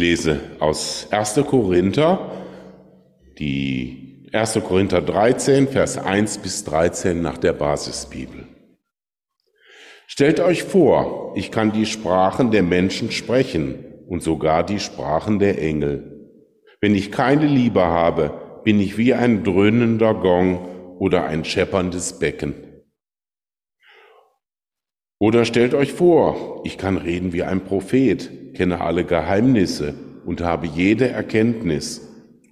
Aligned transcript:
lese 0.00 0.40
aus 0.58 1.06
1. 1.10 1.40
Korinther, 1.46 2.32
die 3.38 4.26
1. 4.32 4.60
Korinther 4.64 5.02
13, 5.02 5.68
Vers 5.68 5.98
1 5.98 6.38
bis 6.38 6.64
13 6.64 7.20
nach 7.20 7.36
der 7.36 7.52
Basisbibel. 7.52 8.46
Stellt 10.06 10.40
euch 10.40 10.64
vor, 10.64 11.34
ich 11.36 11.50
kann 11.50 11.72
die 11.72 11.86
Sprachen 11.86 12.50
der 12.50 12.62
Menschen 12.62 13.12
sprechen 13.12 13.84
und 14.08 14.22
sogar 14.22 14.64
die 14.64 14.80
Sprachen 14.80 15.38
der 15.38 15.60
Engel. 15.62 16.28
Wenn 16.80 16.94
ich 16.94 17.12
keine 17.12 17.46
Liebe 17.46 17.82
habe, 17.82 18.62
bin 18.64 18.80
ich 18.80 18.96
wie 18.96 19.14
ein 19.14 19.44
dröhnender 19.44 20.14
Gong 20.14 20.96
oder 20.98 21.26
ein 21.26 21.44
schepperndes 21.44 22.18
Becken. 22.18 22.54
Oder 25.18 25.44
stellt 25.44 25.74
euch 25.74 25.92
vor, 25.92 26.62
ich 26.64 26.78
kann 26.78 26.96
reden 26.96 27.34
wie 27.34 27.42
ein 27.42 27.64
Prophet, 27.64 28.30
kenne 28.54 28.80
alle 28.80 29.04
Geheimnisse 29.04 29.94
und 30.24 30.42
habe 30.42 30.66
jede 30.66 31.08
Erkenntnis. 31.08 32.08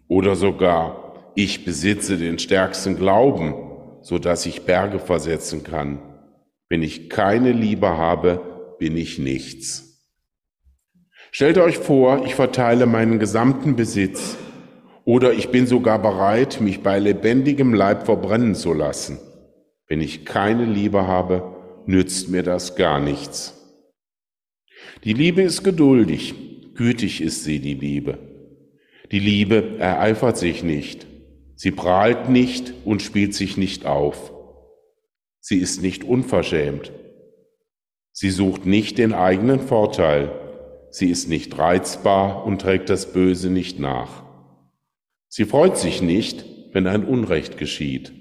Oder 0.08 0.36
sogar, 0.36 1.32
ich 1.34 1.64
besitze 1.64 2.16
den 2.16 2.38
stärksten 2.38 2.96
Glauben, 2.96 3.54
so 4.02 4.18
dass 4.18 4.46
ich 4.46 4.62
Berge 4.62 4.98
versetzen 4.98 5.64
kann. 5.64 5.98
Wenn 6.68 6.82
ich 6.82 7.10
keine 7.10 7.52
Liebe 7.52 7.96
habe, 7.96 8.76
bin 8.78 8.96
ich 8.96 9.18
nichts. 9.18 10.06
Stellt 11.30 11.58
euch 11.58 11.78
vor, 11.78 12.24
ich 12.24 12.34
verteile 12.34 12.86
meinen 12.86 13.18
gesamten 13.18 13.76
Besitz 13.76 14.36
oder 15.04 15.32
ich 15.32 15.50
bin 15.50 15.66
sogar 15.66 15.98
bereit, 15.98 16.60
mich 16.60 16.82
bei 16.82 16.98
lebendigem 16.98 17.74
Leib 17.74 18.06
verbrennen 18.06 18.54
zu 18.54 18.72
lassen. 18.72 19.18
Wenn 19.86 20.00
ich 20.00 20.24
keine 20.26 20.64
Liebe 20.64 21.06
habe, 21.06 21.56
nützt 21.86 22.28
mir 22.28 22.42
das 22.42 22.76
gar 22.76 23.00
nichts. 23.00 23.57
Die 25.04 25.12
Liebe 25.12 25.42
ist 25.42 25.62
geduldig, 25.62 26.34
gütig 26.74 27.20
ist 27.20 27.44
sie, 27.44 27.60
die 27.60 27.74
Liebe. 27.74 28.18
Die 29.12 29.20
Liebe 29.20 29.78
ereifert 29.78 30.36
sich 30.36 30.62
nicht, 30.62 31.06
sie 31.54 31.70
prahlt 31.70 32.28
nicht 32.28 32.74
und 32.84 33.02
spielt 33.02 33.34
sich 33.34 33.56
nicht 33.56 33.86
auf. 33.86 34.32
Sie 35.40 35.58
ist 35.58 35.82
nicht 35.82 36.04
unverschämt. 36.04 36.92
Sie 38.12 38.30
sucht 38.30 38.66
nicht 38.66 38.98
den 38.98 39.14
eigenen 39.14 39.60
Vorteil. 39.60 40.32
Sie 40.90 41.08
ist 41.10 41.28
nicht 41.28 41.56
reizbar 41.56 42.44
und 42.44 42.60
trägt 42.60 42.90
das 42.90 43.12
Böse 43.12 43.48
nicht 43.48 43.78
nach. 43.78 44.24
Sie 45.28 45.44
freut 45.44 45.78
sich 45.78 46.02
nicht, 46.02 46.44
wenn 46.72 46.86
ein 46.86 47.04
Unrecht 47.04 47.58
geschieht. 47.58 48.12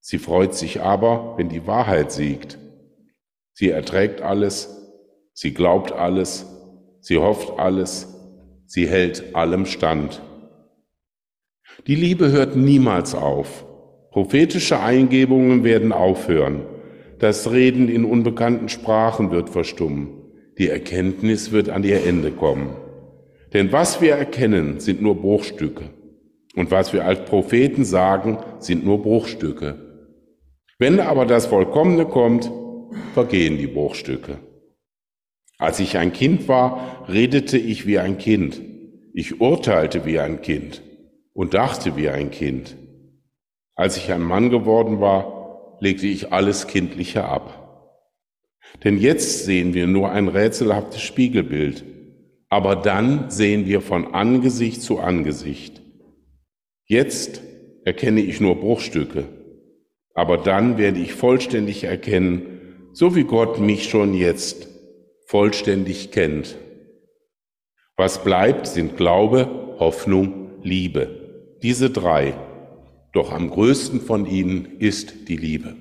Sie 0.00 0.18
freut 0.18 0.54
sich 0.54 0.80
aber, 0.80 1.34
wenn 1.36 1.48
die 1.48 1.66
Wahrheit 1.66 2.12
siegt. 2.12 2.58
Sie 3.52 3.70
erträgt 3.70 4.20
alles, 4.22 4.85
sie 5.36 5.52
glaubt 5.52 5.92
alles, 5.92 6.46
sie 7.00 7.18
hofft 7.18 7.58
alles, 7.58 8.08
sie 8.64 8.88
hält 8.88 9.36
allem 9.36 9.66
stand. 9.66 10.22
Die 11.86 11.94
Liebe 11.94 12.32
hört 12.32 12.56
niemals 12.56 13.14
auf. 13.14 13.66
Prophetische 14.10 14.80
Eingebungen 14.80 15.62
werden 15.62 15.92
aufhören. 15.92 16.62
Das 17.18 17.52
Reden 17.52 17.88
in 17.90 18.06
unbekannten 18.06 18.70
Sprachen 18.70 19.30
wird 19.30 19.50
verstummen. 19.50 20.08
Die 20.58 20.70
Erkenntnis 20.70 21.52
wird 21.52 21.68
an 21.68 21.84
ihr 21.84 22.04
Ende 22.06 22.30
kommen. 22.30 22.74
Denn 23.52 23.72
was 23.72 24.00
wir 24.00 24.14
erkennen, 24.14 24.80
sind 24.80 25.02
nur 25.02 25.20
Bruchstücke. 25.20 25.90
Und 26.54 26.70
was 26.70 26.94
wir 26.94 27.04
als 27.04 27.26
Propheten 27.26 27.84
sagen, 27.84 28.38
sind 28.58 28.86
nur 28.86 29.02
Bruchstücke. 29.02 29.74
Wenn 30.78 30.98
aber 30.98 31.26
das 31.26 31.44
Vollkommene 31.46 32.06
kommt, 32.06 32.50
vergehen 33.12 33.58
die 33.58 33.66
Bruchstücke. 33.66 34.38
Als 35.58 35.80
ich 35.80 35.96
ein 35.96 36.12
Kind 36.12 36.48
war, 36.48 37.06
redete 37.08 37.56
ich 37.56 37.86
wie 37.86 37.98
ein 37.98 38.18
Kind. 38.18 38.60
Ich 39.14 39.40
urteilte 39.40 40.04
wie 40.04 40.18
ein 40.18 40.42
Kind 40.42 40.82
und 41.32 41.54
dachte 41.54 41.96
wie 41.96 42.10
ein 42.10 42.30
Kind. 42.30 42.76
Als 43.74 43.96
ich 43.96 44.12
ein 44.12 44.22
Mann 44.22 44.50
geworden 44.50 45.00
war, 45.00 45.78
legte 45.80 46.06
ich 46.06 46.32
alles 46.32 46.66
Kindliche 46.66 47.24
ab. 47.24 47.62
Denn 48.84 48.98
jetzt 48.98 49.44
sehen 49.44 49.72
wir 49.72 49.86
nur 49.86 50.10
ein 50.10 50.28
rätselhaftes 50.28 51.00
Spiegelbild, 51.00 51.84
aber 52.48 52.76
dann 52.76 53.30
sehen 53.30 53.66
wir 53.66 53.80
von 53.80 54.14
Angesicht 54.14 54.82
zu 54.82 54.98
Angesicht. 54.98 55.80
Jetzt 56.84 57.42
erkenne 57.84 58.20
ich 58.20 58.40
nur 58.40 58.56
Bruchstücke, 58.56 59.24
aber 60.14 60.36
dann 60.38 60.76
werde 60.76 61.00
ich 61.00 61.14
vollständig 61.14 61.84
erkennen, 61.84 62.90
so 62.92 63.14
wie 63.14 63.24
Gott 63.24 63.60
mich 63.60 63.88
schon 63.88 64.14
jetzt 64.14 64.75
vollständig 65.26 66.12
kennt. 66.12 66.56
Was 67.96 68.22
bleibt, 68.22 68.68
sind 68.68 68.96
Glaube, 68.96 69.74
Hoffnung, 69.80 70.50
Liebe. 70.62 71.56
Diese 71.62 71.90
drei. 71.90 72.34
Doch 73.12 73.32
am 73.32 73.50
größten 73.50 74.00
von 74.00 74.26
ihnen 74.26 74.78
ist 74.78 75.28
die 75.28 75.36
Liebe. 75.36 75.74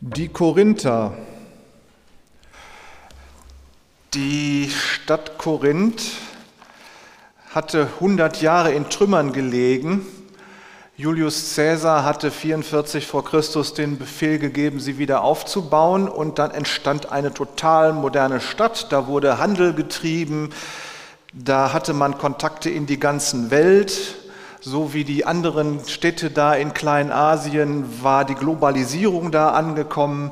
Die 0.00 0.28
Korinther. 0.28 1.16
Die 4.12 4.68
Stadt 4.68 5.38
Korinth 5.38 6.02
hatte 7.48 7.88
100 8.00 8.42
Jahre 8.42 8.72
in 8.72 8.90
Trümmern 8.90 9.32
gelegen 9.32 10.06
Julius 10.96 11.56
Caesar 11.56 12.04
hatte 12.04 12.30
44 12.30 13.04
vor 13.08 13.24
Christus 13.24 13.74
den 13.74 13.98
Befehl 13.98 14.38
gegeben, 14.38 14.78
sie 14.78 14.96
wieder 14.96 15.24
aufzubauen 15.24 16.06
und 16.06 16.38
dann 16.38 16.52
entstand 16.52 17.10
eine 17.10 17.34
total 17.34 17.92
moderne 17.92 18.40
Stadt. 18.40 18.92
Da 18.92 19.08
wurde 19.08 19.38
Handel 19.38 19.72
getrieben, 19.72 20.50
da 21.32 21.72
hatte 21.72 21.94
man 21.94 22.16
Kontakte 22.16 22.70
in 22.70 22.86
die 22.86 23.00
ganzen 23.00 23.50
Welt. 23.50 24.14
So 24.60 24.94
wie 24.94 25.02
die 25.02 25.26
anderen 25.26 25.80
Städte 25.84 26.30
da 26.30 26.54
in 26.54 26.74
Kleinasien 26.74 28.04
war 28.04 28.24
die 28.24 28.36
Globalisierung 28.36 29.32
da 29.32 29.48
angekommen. 29.48 30.30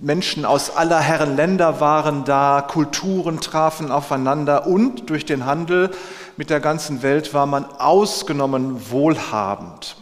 Menschen 0.00 0.46
aus 0.46 0.74
aller 0.74 1.00
Herren 1.00 1.36
Länder 1.36 1.80
waren 1.80 2.24
da, 2.24 2.64
Kulturen 2.66 3.42
trafen 3.42 3.92
aufeinander 3.92 4.66
und 4.66 5.10
durch 5.10 5.26
den 5.26 5.44
Handel 5.44 5.90
mit 6.36 6.50
der 6.50 6.60
ganzen 6.60 7.02
Welt 7.02 7.34
war 7.34 7.46
man 7.46 7.64
ausgenommen 7.64 8.90
wohlhabend. 8.90 9.96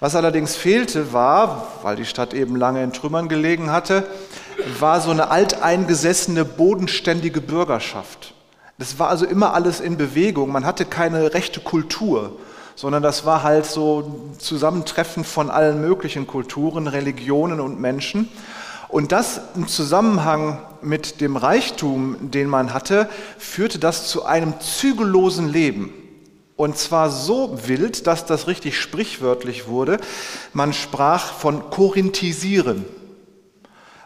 Was 0.00 0.14
allerdings 0.14 0.54
fehlte 0.54 1.12
war, 1.12 1.66
weil 1.82 1.96
die 1.96 2.04
Stadt 2.04 2.32
eben 2.32 2.56
lange 2.56 2.82
in 2.84 2.92
Trümmern 2.92 3.28
gelegen 3.28 3.72
hatte, 3.72 4.06
war 4.78 5.00
so 5.00 5.10
eine 5.10 5.30
alteingesessene, 5.30 6.44
bodenständige 6.44 7.40
Bürgerschaft. 7.40 8.34
Das 8.78 8.98
war 9.00 9.08
also 9.08 9.26
immer 9.26 9.54
alles 9.54 9.80
in 9.80 9.96
Bewegung. 9.96 10.52
Man 10.52 10.64
hatte 10.64 10.84
keine 10.84 11.34
rechte 11.34 11.60
Kultur, 11.60 12.32
sondern 12.76 13.02
das 13.02 13.26
war 13.26 13.42
halt 13.42 13.66
so 13.66 14.30
ein 14.34 14.38
Zusammentreffen 14.38 15.24
von 15.24 15.50
allen 15.50 15.80
möglichen 15.80 16.28
Kulturen, 16.28 16.86
Religionen 16.86 17.58
und 17.58 17.80
Menschen. 17.80 18.28
Und 18.88 19.12
das 19.12 19.40
im 19.54 19.68
Zusammenhang 19.68 20.60
mit 20.80 21.20
dem 21.20 21.36
Reichtum, 21.36 22.30
den 22.30 22.48
man 22.48 22.72
hatte, 22.72 23.08
führte 23.36 23.78
das 23.78 24.08
zu 24.08 24.24
einem 24.24 24.58
zügellosen 24.60 25.48
Leben. 25.48 25.92
Und 26.56 26.76
zwar 26.76 27.10
so 27.10 27.68
wild, 27.68 28.06
dass 28.06 28.26
das 28.26 28.48
richtig 28.48 28.80
sprichwörtlich 28.80 29.68
wurde. 29.68 29.98
Man 30.52 30.72
sprach 30.72 31.32
von 31.32 31.70
Korinthisieren. 31.70 32.84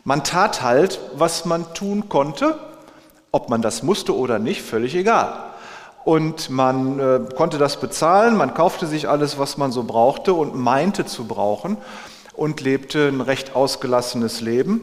Man 0.05 0.25
tat 0.25 0.63
halt, 0.63 1.01
was 1.15 1.45
man 1.45 1.73
tun 1.75 2.09
konnte, 2.09 2.59
ob 3.31 3.49
man 3.49 3.63
das 3.63 3.83
musste 3.83 4.17
oder 4.17 4.39
nicht, 4.39 4.63
völlig 4.63 4.95
egal. 4.97 5.45
Und 6.05 6.51
man 6.51 6.99
äh, 6.99 7.21
konnte 7.37 7.59
das 7.59 7.79
bezahlen, 7.79 8.37
man 8.37 8.55
kaufte 8.55 8.89
sich 8.89 9.09
alles, 9.09 9.39
was 9.39 9.57
man 9.57 9.71
so 9.71 9.85
brauchte 9.85 10.35
und 10.35 10.57
meinte 10.57 11.07
zu 11.07 11.27
brauchen 11.27 11.77
und 12.43 12.61
lebte 12.61 13.07
ein 13.07 13.21
recht 13.21 13.55
ausgelassenes 13.55 14.41
Leben. 14.41 14.81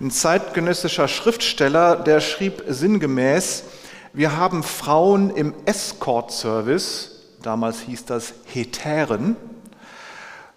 Ein 0.00 0.10
zeitgenössischer 0.10 1.08
Schriftsteller, 1.08 1.96
der 1.96 2.20
schrieb 2.20 2.64
sinngemäß, 2.66 3.64
wir 4.14 4.38
haben 4.38 4.62
Frauen 4.62 5.28
im 5.28 5.52
Escort-Service, 5.66 7.10
damals 7.42 7.80
hieß 7.80 8.06
das 8.06 8.32
Hetären, 8.46 9.36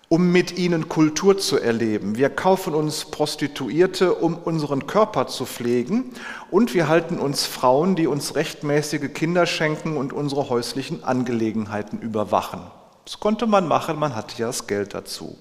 um 0.07 0.31
mit 0.31 0.57
ihnen 0.57 0.87
Kultur 0.87 1.37
zu 1.37 1.59
erleben. 1.59 2.15
Wir 2.15 2.29
kaufen 2.29 2.73
uns 2.73 3.03
Prostituierte, 3.03 4.15
um 4.15 4.37
unseren 4.37 4.87
Körper 4.87 5.27
zu 5.27 5.45
pflegen 5.45 6.11
und 6.51 6.73
wir 6.73 6.87
halten 6.87 7.19
uns 7.19 7.45
Frauen, 7.45 7.97
die 7.97 8.07
uns 8.07 8.35
rechtmäßige 8.35 9.13
Kinder 9.13 9.45
schenken 9.45 9.97
und 9.97 10.13
unsere 10.13 10.47
häuslichen 10.47 11.03
Angelegenheiten 11.03 11.99
überwachen. 11.99 12.61
Das 13.03 13.19
konnte 13.19 13.45
man 13.45 13.67
machen, 13.67 13.99
man 13.99 14.15
hatte 14.15 14.37
ja 14.37 14.47
das 14.47 14.67
Geld 14.67 14.93
dazu. 14.93 15.37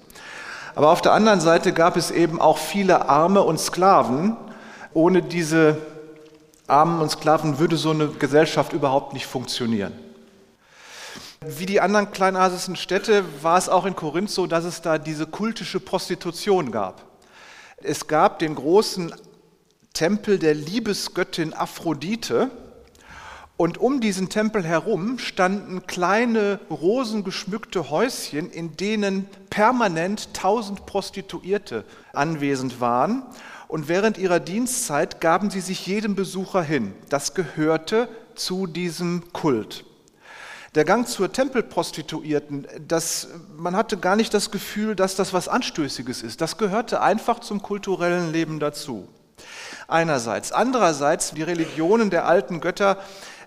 Aber 0.75 0.91
auf 0.91 1.01
der 1.01 1.13
anderen 1.13 1.39
Seite 1.39 1.71
gab 1.71 1.95
es 1.95 2.11
eben 2.11 2.41
auch 2.41 2.57
viele 2.57 3.07
Arme 3.07 3.41
und 3.41 3.59
Sklaven. 3.59 4.35
Ohne 4.93 5.21
diese 5.21 5.77
Armen 6.67 7.01
und 7.01 7.09
Sklaven 7.09 7.59
würde 7.59 7.77
so 7.77 7.91
eine 7.91 8.09
Gesellschaft 8.09 8.73
überhaupt 8.73 9.13
nicht 9.13 9.25
funktionieren. 9.25 9.93
Wie 11.47 11.65
die 11.65 11.79
anderen 11.79 12.11
kleinasischen 12.11 12.75
Städte 12.75 13.23
war 13.41 13.57
es 13.57 13.69
auch 13.69 13.85
in 13.85 13.95
Korinth 13.95 14.31
so, 14.31 14.47
dass 14.47 14.65
es 14.65 14.81
da 14.81 14.97
diese 14.97 15.27
kultische 15.27 15.79
Prostitution 15.79 16.71
gab. 16.71 17.03
Es 17.77 18.07
gab 18.07 18.39
den 18.39 18.55
großen 18.55 19.13
Tempel 19.93 20.39
der 20.39 20.55
Liebesgöttin 20.55 21.53
Aphrodite. 21.53 22.49
Und 23.57 23.77
um 23.77 24.01
diesen 24.01 24.27
Tempel 24.27 24.65
herum 24.65 25.17
standen 25.17 25.87
kleine 25.87 26.59
rosengeschmückte 26.69 27.89
Häuschen, 27.89 28.49
in 28.49 28.75
denen 28.75 29.27
permanent 29.49 30.33
tausend 30.33 30.85
Prostituierte 30.85 31.85
anwesend 32.11 32.81
waren. 32.81 33.23
Und 33.69 33.87
während 33.87 34.17
ihrer 34.17 34.41
Dienstzeit 34.41 35.21
gaben 35.21 35.49
sie 35.49 35.61
sich 35.61 35.87
jedem 35.87 36.15
Besucher 36.15 36.61
hin. 36.61 36.93
Das 37.09 37.33
gehörte 37.33 38.09
zu 38.35 38.67
diesem 38.67 39.23
Kult. 39.31 39.85
Der 40.75 40.83
Gang 40.83 41.07
zur 41.07 41.31
Tempelprostituierten, 41.31 42.67
das, 42.85 43.29
man 43.55 43.77
hatte 43.77 43.95
gar 43.95 44.17
nicht 44.17 44.33
das 44.33 44.51
Gefühl, 44.51 44.93
dass 44.93 45.15
das 45.15 45.31
was 45.33 45.47
Anstößiges 45.47 46.21
ist. 46.21 46.41
Das 46.41 46.57
gehörte 46.57 46.99
einfach 46.99 47.39
zum 47.39 47.61
kulturellen 47.61 48.33
Leben 48.33 48.59
dazu. 48.59 49.07
Einerseits. 49.87 50.51
Andererseits, 50.51 51.31
die 51.31 51.43
Religionen 51.43 52.09
der 52.09 52.25
alten 52.25 52.59
Götter, 52.59 52.97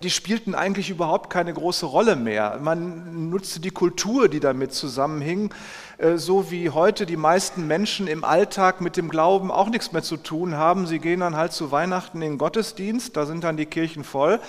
die 0.03 0.09
spielten 0.09 0.55
eigentlich 0.55 0.89
überhaupt 0.89 1.29
keine 1.29 1.53
große 1.53 1.85
Rolle 1.85 2.15
mehr. 2.15 2.59
Man 2.61 3.29
nutzte 3.29 3.59
die 3.59 3.71
Kultur, 3.71 4.29
die 4.29 4.39
damit 4.39 4.73
zusammenhing, 4.73 5.53
äh, 5.97 6.15
so 6.15 6.49
wie 6.51 6.69
heute 6.69 7.05
die 7.05 7.17
meisten 7.17 7.67
Menschen 7.67 8.07
im 8.07 8.23
Alltag 8.23 8.79
mit 8.79 8.95
dem 8.95 9.09
Glauben 9.09 9.51
auch 9.51 9.67
nichts 9.67 9.91
mehr 9.91 10.03
zu 10.03 10.15
tun 10.15 10.55
haben. 10.55 10.87
Sie 10.87 10.99
gehen 10.99 11.19
dann 11.19 11.35
halt 11.35 11.51
zu 11.51 11.71
Weihnachten 11.71 12.21
in 12.21 12.31
den 12.31 12.37
Gottesdienst, 12.37 13.17
da 13.17 13.25
sind 13.25 13.43
dann 13.43 13.57
die 13.57 13.65
Kirchen 13.65 14.05
voll. 14.05 14.39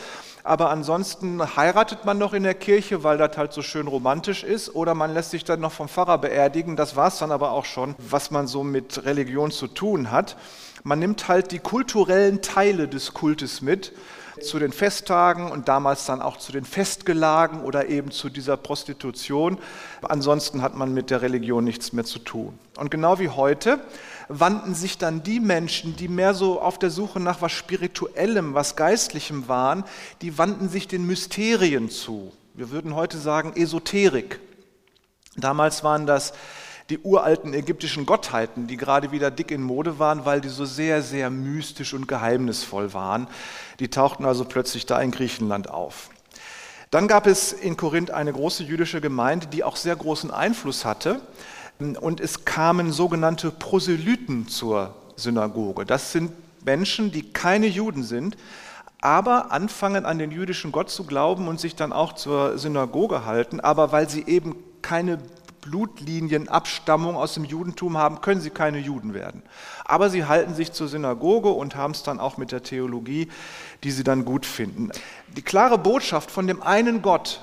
Aber 0.42 0.70
ansonsten 0.70 1.56
heiratet 1.56 2.04
man 2.04 2.16
noch 2.16 2.32
in 2.32 2.44
der 2.44 2.54
Kirche, 2.54 3.04
weil 3.04 3.18
das 3.18 3.36
halt 3.36 3.52
so 3.52 3.62
schön 3.62 3.88
romantisch 3.88 4.42
ist, 4.42 4.74
oder 4.74 4.94
man 4.94 5.12
lässt 5.12 5.32
sich 5.32 5.44
dann 5.44 5.60
noch 5.60 5.72
vom 5.72 5.88
Pfarrer 5.88 6.18
beerdigen. 6.18 6.76
Das 6.76 6.96
war 6.96 7.08
es 7.08 7.18
dann 7.18 7.32
aber 7.32 7.50
auch 7.50 7.64
schon, 7.66 7.94
was 7.98 8.30
man 8.30 8.46
so 8.46 8.62
mit 8.62 9.04
Religion 9.04 9.50
zu 9.50 9.66
tun 9.66 10.10
hat. 10.10 10.36
Man 10.82 10.98
nimmt 10.98 11.28
halt 11.28 11.52
die 11.52 11.58
kulturellen 11.58 12.42
Teile 12.42 12.88
des 12.88 13.14
Kultes 13.14 13.60
mit 13.60 13.92
zu 14.40 14.58
den 14.58 14.72
Festtagen 14.72 15.50
und 15.50 15.68
damals 15.68 16.06
dann 16.06 16.22
auch 16.22 16.38
zu 16.38 16.52
den 16.52 16.64
Festgelagen 16.64 17.62
oder 17.62 17.88
eben 17.88 18.10
zu 18.10 18.30
dieser 18.30 18.56
Prostitution. 18.56 19.58
Ansonsten 20.02 20.62
hat 20.62 20.74
man 20.74 20.94
mit 20.94 21.10
der 21.10 21.22
Religion 21.22 21.64
nichts 21.64 21.92
mehr 21.92 22.04
zu 22.04 22.18
tun. 22.18 22.58
Und 22.76 22.90
genau 22.90 23.18
wie 23.18 23.28
heute 23.28 23.80
wandten 24.28 24.74
sich 24.74 24.96
dann 24.96 25.22
die 25.22 25.40
Menschen, 25.40 25.96
die 25.96 26.08
mehr 26.08 26.34
so 26.34 26.60
auf 26.60 26.78
der 26.78 26.90
Suche 26.90 27.20
nach 27.20 27.42
was 27.42 27.52
Spirituellem, 27.52 28.54
was 28.54 28.76
Geistlichem 28.76 29.48
waren, 29.48 29.84
die 30.22 30.38
wandten 30.38 30.68
sich 30.68 30.88
den 30.88 31.06
Mysterien 31.06 31.90
zu. 31.90 32.32
Wir 32.54 32.70
würden 32.70 32.94
heute 32.94 33.18
sagen 33.18 33.52
Esoterik. 33.54 34.40
Damals 35.36 35.84
waren 35.84 36.06
das 36.06 36.32
die 36.90 36.98
uralten 36.98 37.54
ägyptischen 37.54 38.04
Gottheiten, 38.04 38.66
die 38.66 38.76
gerade 38.76 39.12
wieder 39.12 39.30
dick 39.30 39.50
in 39.50 39.62
Mode 39.62 39.98
waren, 39.98 40.24
weil 40.24 40.40
die 40.40 40.48
so 40.48 40.64
sehr, 40.64 41.02
sehr 41.02 41.30
mystisch 41.30 41.94
und 41.94 42.08
geheimnisvoll 42.08 42.92
waren. 42.92 43.28
Die 43.78 43.88
tauchten 43.88 44.24
also 44.24 44.44
plötzlich 44.44 44.86
da 44.86 45.00
in 45.00 45.12
Griechenland 45.12 45.70
auf. 45.70 46.10
Dann 46.90 47.06
gab 47.06 47.28
es 47.28 47.52
in 47.52 47.76
Korinth 47.76 48.10
eine 48.10 48.32
große 48.32 48.64
jüdische 48.64 49.00
Gemeinde, 49.00 49.46
die 49.46 49.62
auch 49.62 49.76
sehr 49.76 49.94
großen 49.94 50.32
Einfluss 50.32 50.84
hatte. 50.84 51.20
Und 51.78 52.20
es 52.20 52.44
kamen 52.44 52.92
sogenannte 52.92 53.52
Proselyten 53.52 54.48
zur 54.48 54.94
Synagoge. 55.14 55.86
Das 55.86 56.10
sind 56.10 56.32
Menschen, 56.64 57.12
die 57.12 57.32
keine 57.32 57.68
Juden 57.68 58.02
sind, 58.02 58.36
aber 59.00 59.52
anfangen 59.52 60.04
an 60.04 60.18
den 60.18 60.30
jüdischen 60.30 60.72
Gott 60.72 60.90
zu 60.90 61.04
glauben 61.04 61.48
und 61.48 61.60
sich 61.60 61.76
dann 61.76 61.92
auch 61.92 62.14
zur 62.14 62.58
Synagoge 62.58 63.24
halten, 63.24 63.60
aber 63.60 63.92
weil 63.92 64.10
sie 64.10 64.26
eben 64.26 64.56
keine 64.82 65.18
Blutlinienabstammung 65.60 67.16
aus 67.16 67.34
dem 67.34 67.44
Judentum 67.44 67.96
haben, 67.96 68.20
können 68.20 68.40
sie 68.40 68.50
keine 68.50 68.78
Juden 68.78 69.14
werden. 69.14 69.42
Aber 69.84 70.10
sie 70.10 70.24
halten 70.24 70.54
sich 70.54 70.72
zur 70.72 70.88
Synagoge 70.88 71.50
und 71.50 71.76
haben 71.76 71.92
es 71.92 72.02
dann 72.02 72.20
auch 72.20 72.36
mit 72.36 72.52
der 72.52 72.62
Theologie, 72.62 73.28
die 73.84 73.90
sie 73.90 74.04
dann 74.04 74.24
gut 74.24 74.46
finden. 74.46 74.90
Die 75.36 75.42
klare 75.42 75.78
Botschaft 75.78 76.30
von 76.30 76.46
dem 76.46 76.62
einen 76.62 77.02
Gott, 77.02 77.40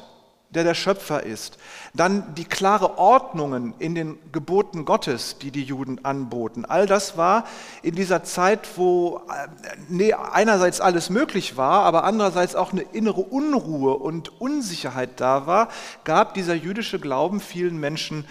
der 0.50 0.64
der 0.64 0.74
Schöpfer 0.74 1.24
ist. 1.24 1.58
Dann 1.94 2.34
die 2.36 2.46
klare 2.46 2.98
Ordnungen 2.98 3.74
in 3.80 3.96
den 3.96 4.18
Geboten 4.32 4.86
Gottes, 4.86 5.38
die 5.40 5.52
die 5.52 5.64
Juden 5.64 6.04
anboten. 6.06 6.64
All 6.64 6.86
das 6.86 7.18
war 7.18 7.46
in 7.84 7.96
dieser 7.96 8.24
Zeit, 8.24 8.78
wo 8.78 9.22
äh, 9.30 9.48
nee, 9.90 10.14
einerseits 10.14 10.80
alles 10.80 11.10
möglich 11.10 11.58
war, 11.58 11.84
aber 11.84 12.06
andererseits 12.06 12.56
auch 12.56 12.72
eine 12.72 12.82
innere 12.82 13.22
Unruhe 13.22 13.96
und 13.98 14.40
Unsicherheit 14.40 15.20
da 15.20 15.48
war, 15.48 15.68
gab 16.06 16.34
dieser 16.34 16.56
jüdische 16.56 17.00
Glauben 17.00 17.42
vielen 17.42 17.78
Menschen, 17.78 18.26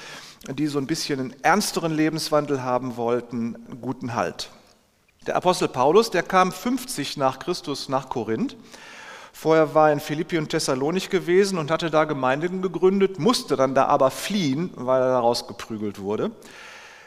die 0.49 0.69
so 0.69 0.79
ein 0.79 0.87
bisschen 0.87 1.21
einen 1.21 1.35
ernsteren 1.43 1.95
Lebenswandel 1.95 2.63
haben 2.63 2.97
wollten, 2.97 3.57
guten 3.83 4.15
Halt. 4.15 4.51
Der 5.27 5.37
Apostel 5.37 5.69
Paulus, 5.69 6.11
der 6.11 6.23
kam 6.23 6.53
50 6.53 7.17
nach 7.17 7.41
Christus 7.41 7.89
nach 7.89 8.09
Korinth 8.09 8.57
Vorher 9.39 9.75
war 9.75 9.89
er 9.89 9.93
in 9.93 10.01
Philippi 10.01 10.39
und 10.39 10.49
Thessalonik 10.49 11.11
gewesen 11.11 11.59
und 11.59 11.71
hatte 11.71 11.91
da 11.91 12.05
Gemeinden 12.05 12.63
gegründet, 12.63 13.19
musste 13.19 13.55
dann 13.55 13.75
da 13.75 13.85
aber 13.85 14.11
fliehen, 14.11 14.71
weil 14.77 15.03
er 15.03 15.09
da 15.09 15.19
rausgeprügelt 15.19 16.01
wurde. 16.01 16.31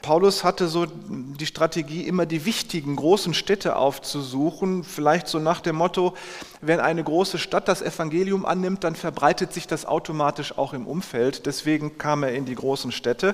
Paulus 0.03 0.43
hatte 0.43 0.67
so 0.67 0.85
die 0.85 1.47
Strategie, 1.47 2.03
immer 2.03 2.27
die 2.27 2.45
wichtigen 2.45 2.95
großen 2.97 3.33
Städte 3.33 3.77
aufzusuchen, 3.77 4.83
vielleicht 4.83 5.27
so 5.27 5.39
nach 5.39 5.59
dem 5.59 5.77
Motto, 5.77 6.13
wenn 6.61 6.79
eine 6.79 7.03
große 7.03 7.39
Stadt 7.39 7.67
das 7.67 7.81
Evangelium 7.81 8.45
annimmt, 8.45 8.83
dann 8.83 8.95
verbreitet 8.95 9.51
sich 9.51 9.65
das 9.65 9.87
automatisch 9.87 10.55
auch 10.55 10.73
im 10.73 10.85
Umfeld. 10.85 11.47
Deswegen 11.47 11.97
kam 11.97 12.21
er 12.21 12.33
in 12.33 12.45
die 12.45 12.55
großen 12.55 12.91
Städte. 12.91 13.33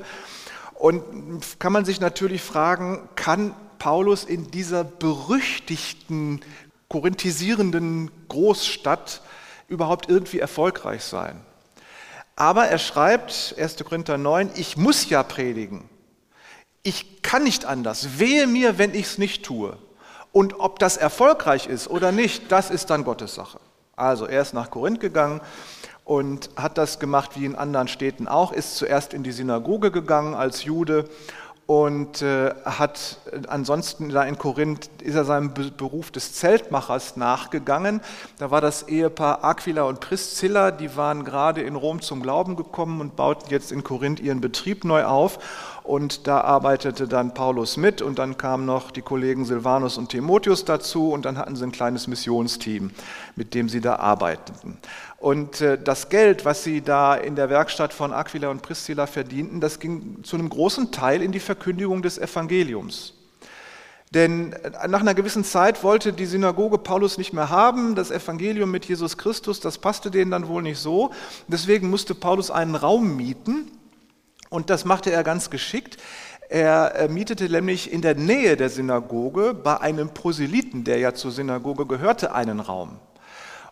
Und 0.74 1.04
kann 1.60 1.74
man 1.74 1.84
sich 1.84 2.00
natürlich 2.00 2.42
fragen, 2.42 3.10
kann 3.18 3.54
Paulus 3.78 4.24
in 4.24 4.52
dieser 4.52 4.86
berüchtigten 4.86 6.40
korinthisierenden 6.90 8.12
Großstadt 8.28 9.22
überhaupt 9.68 10.10
irgendwie 10.10 10.40
erfolgreich 10.40 11.04
sein. 11.04 11.42
Aber 12.36 12.66
er 12.66 12.80
schreibt, 12.80 13.56
1. 13.58 13.78
Korinther 13.86 14.18
9, 14.18 14.52
ich 14.56 14.78
muss 14.78 15.10
ja 15.10 15.24
predigen. 15.24 15.90
Ich 16.84 17.22
kann 17.22 17.44
nicht 17.44 17.66
anders. 17.66 18.20
Wehe 18.20 18.46
mir, 18.46 18.78
wenn 18.78 18.94
ich 18.94 19.06
es 19.06 19.18
nicht 19.18 19.44
tue. 19.44 19.78
Und 20.32 20.60
ob 20.60 20.80
das 20.80 20.98
erfolgreich 20.98 21.68
ist 21.68 21.90
oder 21.90 22.12
nicht, 22.12 22.52
das 22.52 22.70
ist 22.70 22.90
dann 22.90 23.06
Gottes 23.06 23.36
Sache. 23.36 23.60
Also 23.96 24.26
er 24.26 24.42
ist 24.42 24.54
nach 24.54 24.70
Korinth 24.70 25.00
gegangen 25.00 25.40
und 26.04 26.50
hat 26.58 26.78
das 26.78 27.00
gemacht 27.00 27.32
wie 27.36 27.46
in 27.46 27.56
anderen 27.56 27.88
Städten 27.88 28.28
auch, 28.28 28.52
ist 28.52 28.76
zuerst 28.76 29.14
in 29.14 29.24
die 29.24 29.32
Synagoge 29.32 29.92
gegangen 29.92 30.36
als 30.36 30.66
Jude 30.66 31.10
und 31.68 32.22
äh, 32.22 32.54
hat 32.64 33.18
äh, 33.32 33.42
ansonsten 33.48 34.10
da 34.10 34.24
in 34.24 34.38
Korinth 34.38 34.90
ist 35.02 35.16
er 35.16 35.26
seinem 35.26 35.54
Beruf 35.54 36.12
des 36.12 36.34
Zeltmachers 36.34 37.18
nachgegangen. 37.18 38.02
Da 38.38 38.52
war 38.52 38.62
das 38.62 38.84
Ehepaar 38.84 39.44
Aquila 39.44 39.84
und 39.84 40.00
Priscilla, 40.00 40.70
die 40.70 40.96
waren 40.96 41.24
gerade 41.26 41.62
in 41.62 41.76
Rom 41.76 42.02
zum 42.02 42.22
Glauben 42.22 42.56
gekommen 42.56 43.02
und 43.02 43.16
bauten 43.16 43.50
jetzt 43.50 43.72
in 43.72 43.84
Korinth 43.84 44.20
ihren 44.20 44.42
Betrieb 44.42 44.86
neu 44.86 45.06
auf. 45.06 45.40
Und 45.86 46.26
da 46.26 46.42
arbeitete 46.42 47.08
dann 47.08 47.36
Paulus 47.36 47.78
mit 47.78 48.02
und 48.02 48.18
dann 48.18 48.38
kamen 48.38 48.66
noch 48.66 48.90
die 48.90 49.04
Kollegen 49.04 49.46
Silvanus 49.46 50.00
und 50.00 50.10
Timotheus 50.10 50.66
dazu 50.66 51.12
und 51.12 51.26
dann 51.26 51.38
hatten 51.38 51.56
sie 51.56 51.64
ein 51.64 51.72
kleines 51.72 52.08
Missionsteam, 52.08 52.90
mit 53.36 53.54
dem 53.54 53.70
sie 53.70 53.82
da 53.82 53.98
arbeiteten. 53.98 54.80
Und 55.20 55.62
äh, 55.62 55.78
das 55.80 56.10
Geld, 56.10 56.44
was 56.44 56.64
sie 56.64 56.82
da 56.82 57.14
in 57.14 57.36
der 57.36 57.52
Werkstatt 57.52 57.94
von 57.94 58.14
Aquila 58.14 58.50
und 58.50 58.64
Priscilla 58.64 59.06
verdienten, 59.06 59.62
das 59.62 59.80
ging 59.80 60.24
zu 60.24 60.38
einem 60.38 60.50
großen 60.50 60.92
Teil 60.92 61.22
in 61.22 61.32
die 61.32 61.40
Verkündigung 61.40 62.02
des 62.02 62.18
Evangeliums. 62.18 63.14
Denn 64.12 64.54
äh, 64.54 64.88
nach 64.88 65.02
einer 65.02 65.14
gewissen 65.14 65.44
Zeit 65.44 65.84
wollte 65.84 66.14
die 66.14 66.26
Synagoge 66.26 66.80
Paulus 66.80 67.20
nicht 67.20 67.32
mehr 67.32 67.52
haben. 67.52 67.94
Das 67.94 68.10
Evangelium 68.10 68.72
mit 68.72 68.86
Jesus 68.86 69.20
Christus, 69.20 69.60
das 69.60 69.78
passte 69.78 70.10
denen 70.10 70.32
dann 70.32 70.48
wohl 70.48 70.64
nicht 70.64 70.80
so. 70.80 71.12
Deswegen 71.48 71.92
musste 71.92 72.16
Paulus 72.16 72.50
einen 72.50 72.74
Raum 72.74 73.16
mieten 73.16 73.70
und 74.56 74.70
das 74.70 74.86
machte 74.86 75.12
er 75.12 75.24
ganz 75.24 75.50
geschickt. 75.50 75.98
Er 76.48 77.08
mietete 77.10 77.50
nämlich 77.50 77.92
in 77.92 78.02
der 78.02 78.16
Nähe 78.16 78.56
der 78.56 78.70
Synagoge 78.70 79.54
bei 79.54 79.82
einem 79.82 80.10
Proselyten, 80.14 80.84
der 80.84 80.98
ja 81.00 81.14
zur 81.14 81.32
Synagoge 81.32 81.86
gehörte, 81.86 82.34
einen 82.34 82.62
Raum. 82.62 83.00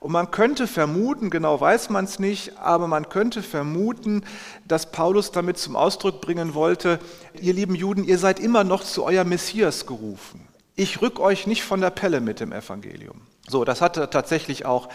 Und 0.02 0.12
man 0.12 0.32
könnte 0.32 0.68
vermuten, 0.68 1.30
genau 1.30 1.62
weiß 1.62 1.90
man 1.90 2.04
es 2.04 2.20
nicht, 2.20 2.58
aber 2.58 2.88
man 2.88 3.08
könnte 3.08 3.42
vermuten, 3.42 4.26
dass 4.68 4.92
Paulus 4.92 5.32
damit 5.32 5.58
zum 5.58 5.78
Ausdruck 5.78 6.20
bringen 6.20 6.54
wollte, 6.54 7.00
ihr 7.40 7.54
lieben 7.54 7.76
Juden, 7.76 8.04
ihr 8.04 8.18
seid 8.18 8.42
immer 8.42 8.66
noch 8.66 8.84
zu 8.84 9.06
euer 9.06 9.24
Messias 9.24 9.86
gerufen. 9.86 10.46
Ich 10.76 11.02
rück 11.02 11.22
euch 11.22 11.48
nicht 11.48 11.64
von 11.64 11.80
der 11.80 11.92
Pelle 11.92 12.20
mit 12.20 12.42
dem 12.42 12.52
Evangelium. 12.52 13.22
So, 13.48 13.64
das 13.64 13.80
hatte 13.80 14.10
tatsächlich 14.10 14.66
auch 14.66 14.90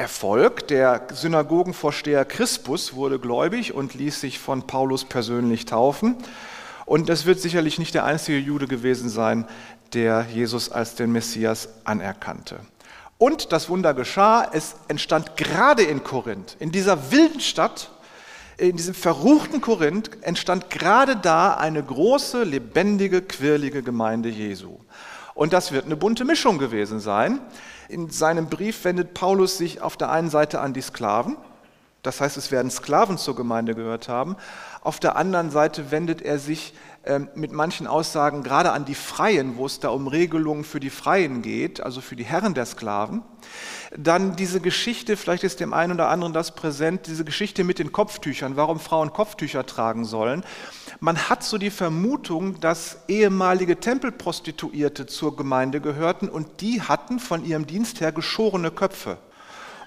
Erfolg. 0.00 0.66
Der 0.68 1.08
Synagogenvorsteher 1.12 2.24
Crispus 2.24 2.94
wurde 2.94 3.18
gläubig 3.18 3.74
und 3.74 3.92
ließ 3.92 4.18
sich 4.18 4.38
von 4.38 4.66
Paulus 4.66 5.04
persönlich 5.04 5.66
taufen. 5.66 6.16
Und 6.86 7.10
das 7.10 7.26
wird 7.26 7.38
sicherlich 7.38 7.78
nicht 7.78 7.94
der 7.94 8.04
einzige 8.04 8.38
Jude 8.38 8.66
gewesen 8.66 9.10
sein, 9.10 9.46
der 9.92 10.26
Jesus 10.32 10.72
als 10.72 10.94
den 10.94 11.12
Messias 11.12 11.68
anerkannte. 11.84 12.60
Und 13.18 13.52
das 13.52 13.68
Wunder 13.68 13.92
geschah, 13.92 14.48
es 14.54 14.76
entstand 14.88 15.36
gerade 15.36 15.82
in 15.82 16.02
Korinth, 16.02 16.56
in 16.58 16.72
dieser 16.72 17.12
wilden 17.12 17.40
Stadt, 17.40 17.90
In 18.56 18.76
diesem 18.76 18.94
verruchten 18.94 19.62
Korinth 19.62 20.10
entstand 20.22 20.68
gerade 20.68 21.16
da 21.16 21.54
eine 21.54 21.82
große, 21.82 22.44
lebendige, 22.44 23.22
quirlige 23.22 23.82
Gemeinde 23.82 24.28
Jesu. 24.28 24.78
Und 25.40 25.54
das 25.54 25.72
wird 25.72 25.86
eine 25.86 25.96
bunte 25.96 26.26
Mischung 26.26 26.58
gewesen 26.58 27.00
sein. 27.00 27.40
In 27.88 28.10
seinem 28.10 28.50
Brief 28.50 28.84
wendet 28.84 29.14
Paulus 29.14 29.56
sich 29.56 29.80
auf 29.80 29.96
der 29.96 30.10
einen 30.10 30.28
Seite 30.28 30.60
an 30.60 30.74
die 30.74 30.82
Sklaven, 30.82 31.38
das 32.02 32.20
heißt, 32.20 32.36
es 32.36 32.50
werden 32.50 32.70
Sklaven 32.70 33.18
zur 33.18 33.36
Gemeinde 33.36 33.74
gehört 33.74 34.08
haben. 34.08 34.36
Auf 34.82 35.00
der 35.00 35.16
anderen 35.16 35.50
Seite 35.50 35.90
wendet 35.90 36.22
er 36.22 36.38
sich 36.38 36.74
ähm, 37.04 37.28
mit 37.34 37.52
manchen 37.52 37.86
Aussagen 37.86 38.42
gerade 38.42 38.72
an 38.72 38.84
die 38.84 38.94
Freien, 38.94 39.56
wo 39.56 39.66
es 39.66 39.80
da 39.80 39.88
um 39.88 40.08
Regelungen 40.08 40.64
für 40.64 40.80
die 40.80 40.90
Freien 40.90 41.42
geht, 41.42 41.80
also 41.80 42.00
für 42.00 42.16
die 42.16 42.24
Herren 42.24 42.54
der 42.54 42.66
Sklaven. 42.66 43.22
Dann 43.96 44.36
diese 44.36 44.60
Geschichte, 44.60 45.16
vielleicht 45.16 45.42
ist 45.42 45.58
dem 45.58 45.74
einen 45.74 45.94
oder 45.94 46.08
anderen 46.08 46.32
das 46.32 46.54
präsent, 46.54 47.08
diese 47.08 47.24
Geschichte 47.24 47.64
mit 47.64 47.80
den 47.80 47.90
Kopftüchern, 47.90 48.54
warum 48.54 48.78
Frauen 48.78 49.12
Kopftücher 49.12 49.66
tragen 49.66 50.04
sollen. 50.04 50.44
Man 51.00 51.28
hat 51.28 51.42
so 51.42 51.58
die 51.58 51.70
Vermutung, 51.70 52.60
dass 52.60 52.98
ehemalige 53.08 53.80
Tempelprostituierte 53.80 55.06
zur 55.06 55.36
Gemeinde 55.36 55.80
gehörten 55.80 56.28
und 56.28 56.60
die 56.60 56.82
hatten 56.82 57.18
von 57.18 57.44
ihrem 57.44 57.66
Dienst 57.66 58.00
her 58.00 58.12
geschorene 58.12 58.70
Köpfe. 58.70 59.18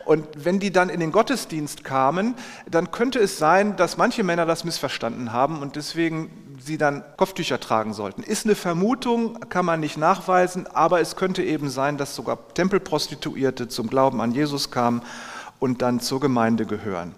Und 0.06 0.28
wenn 0.36 0.60
die 0.60 0.72
dann 0.72 0.90
in 0.90 1.00
den 1.00 1.12
Gottesdienst 1.12 1.84
kamen, 1.84 2.36
dann 2.70 2.92
könnte 2.92 3.20
es 3.20 3.38
sein, 3.38 3.76
dass 3.76 3.98
manche 3.98 4.24
Männer 4.24 4.46
das 4.46 4.64
missverstanden 4.64 5.32
haben 5.32 5.62
und 5.62 5.76
deswegen 5.76 6.58
sie 6.60 6.78
dann 6.78 7.04
Kopftücher 7.18 7.60
tragen 7.60 7.94
sollten. 7.94 8.24
Ist 8.24 8.46
eine 8.46 8.56
Vermutung, 8.56 9.40
kann 9.50 9.66
man 9.66 9.80
nicht 9.80 9.98
nachweisen, 9.98 10.68
aber 10.68 11.02
es 11.02 11.16
könnte 11.16 11.44
eben 11.44 11.70
sein, 11.70 11.98
dass 11.98 12.16
sogar 12.16 12.54
Tempelprostituierte 12.54 13.68
zum 13.68 13.88
Glauben 13.88 14.22
an 14.22 14.32
Jesus 14.32 14.72
kamen 14.72 15.02
und 15.60 15.82
dann 15.82 16.00
zur 16.00 16.20
Gemeinde 16.20 16.66
gehören. 16.66 17.16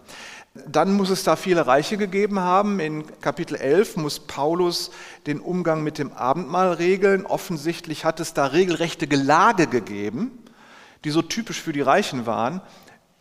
Dann 0.68 0.94
muss 0.94 1.10
es 1.10 1.26
da 1.26 1.36
viele 1.36 1.68
Reiche 1.68 1.98
gegeben 1.98 2.40
haben. 2.40 2.80
In 2.80 3.04
Kapitel 3.20 3.56
11 3.56 3.98
muss 3.98 4.20
Paulus 4.22 4.90
den 5.28 5.42
Umgang 5.42 5.84
mit 5.84 5.98
dem 5.98 6.14
Abendmahl 6.14 6.74
regeln. 6.74 7.26
Offensichtlich 7.26 8.06
hat 8.06 8.22
es 8.22 8.34
da 8.34 8.46
regelrechte 8.46 9.06
Gelage 9.06 9.68
gegeben 9.68 10.32
die 11.06 11.12
so 11.12 11.22
typisch 11.22 11.62
für 11.62 11.72
die 11.72 11.82
Reichen 11.82 12.26
waren, 12.26 12.62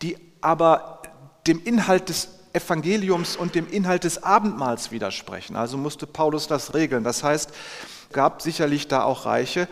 die 0.01 0.17
aber 0.41 1.01
dem 1.47 1.63
Inhalt 1.63 2.09
des 2.09 2.29
Evangeliums 2.51 3.35
und 3.35 3.53
dem 3.53 3.69
Inhalt 3.69 4.05
des 4.05 4.23
Abendmahls 4.23 4.91
widersprechen. 4.91 5.55
Also 5.55 5.77
musste 5.77 6.07
Paulus 6.07 6.47
das 6.47 6.73
regeln. 6.73 7.03
Das 7.03 7.23
heißt, 7.23 7.51
gab 8.11 8.41
sicherlich 8.41 8.87
da 8.87 9.03
auch 9.03 9.25
Reiche. 9.25 9.67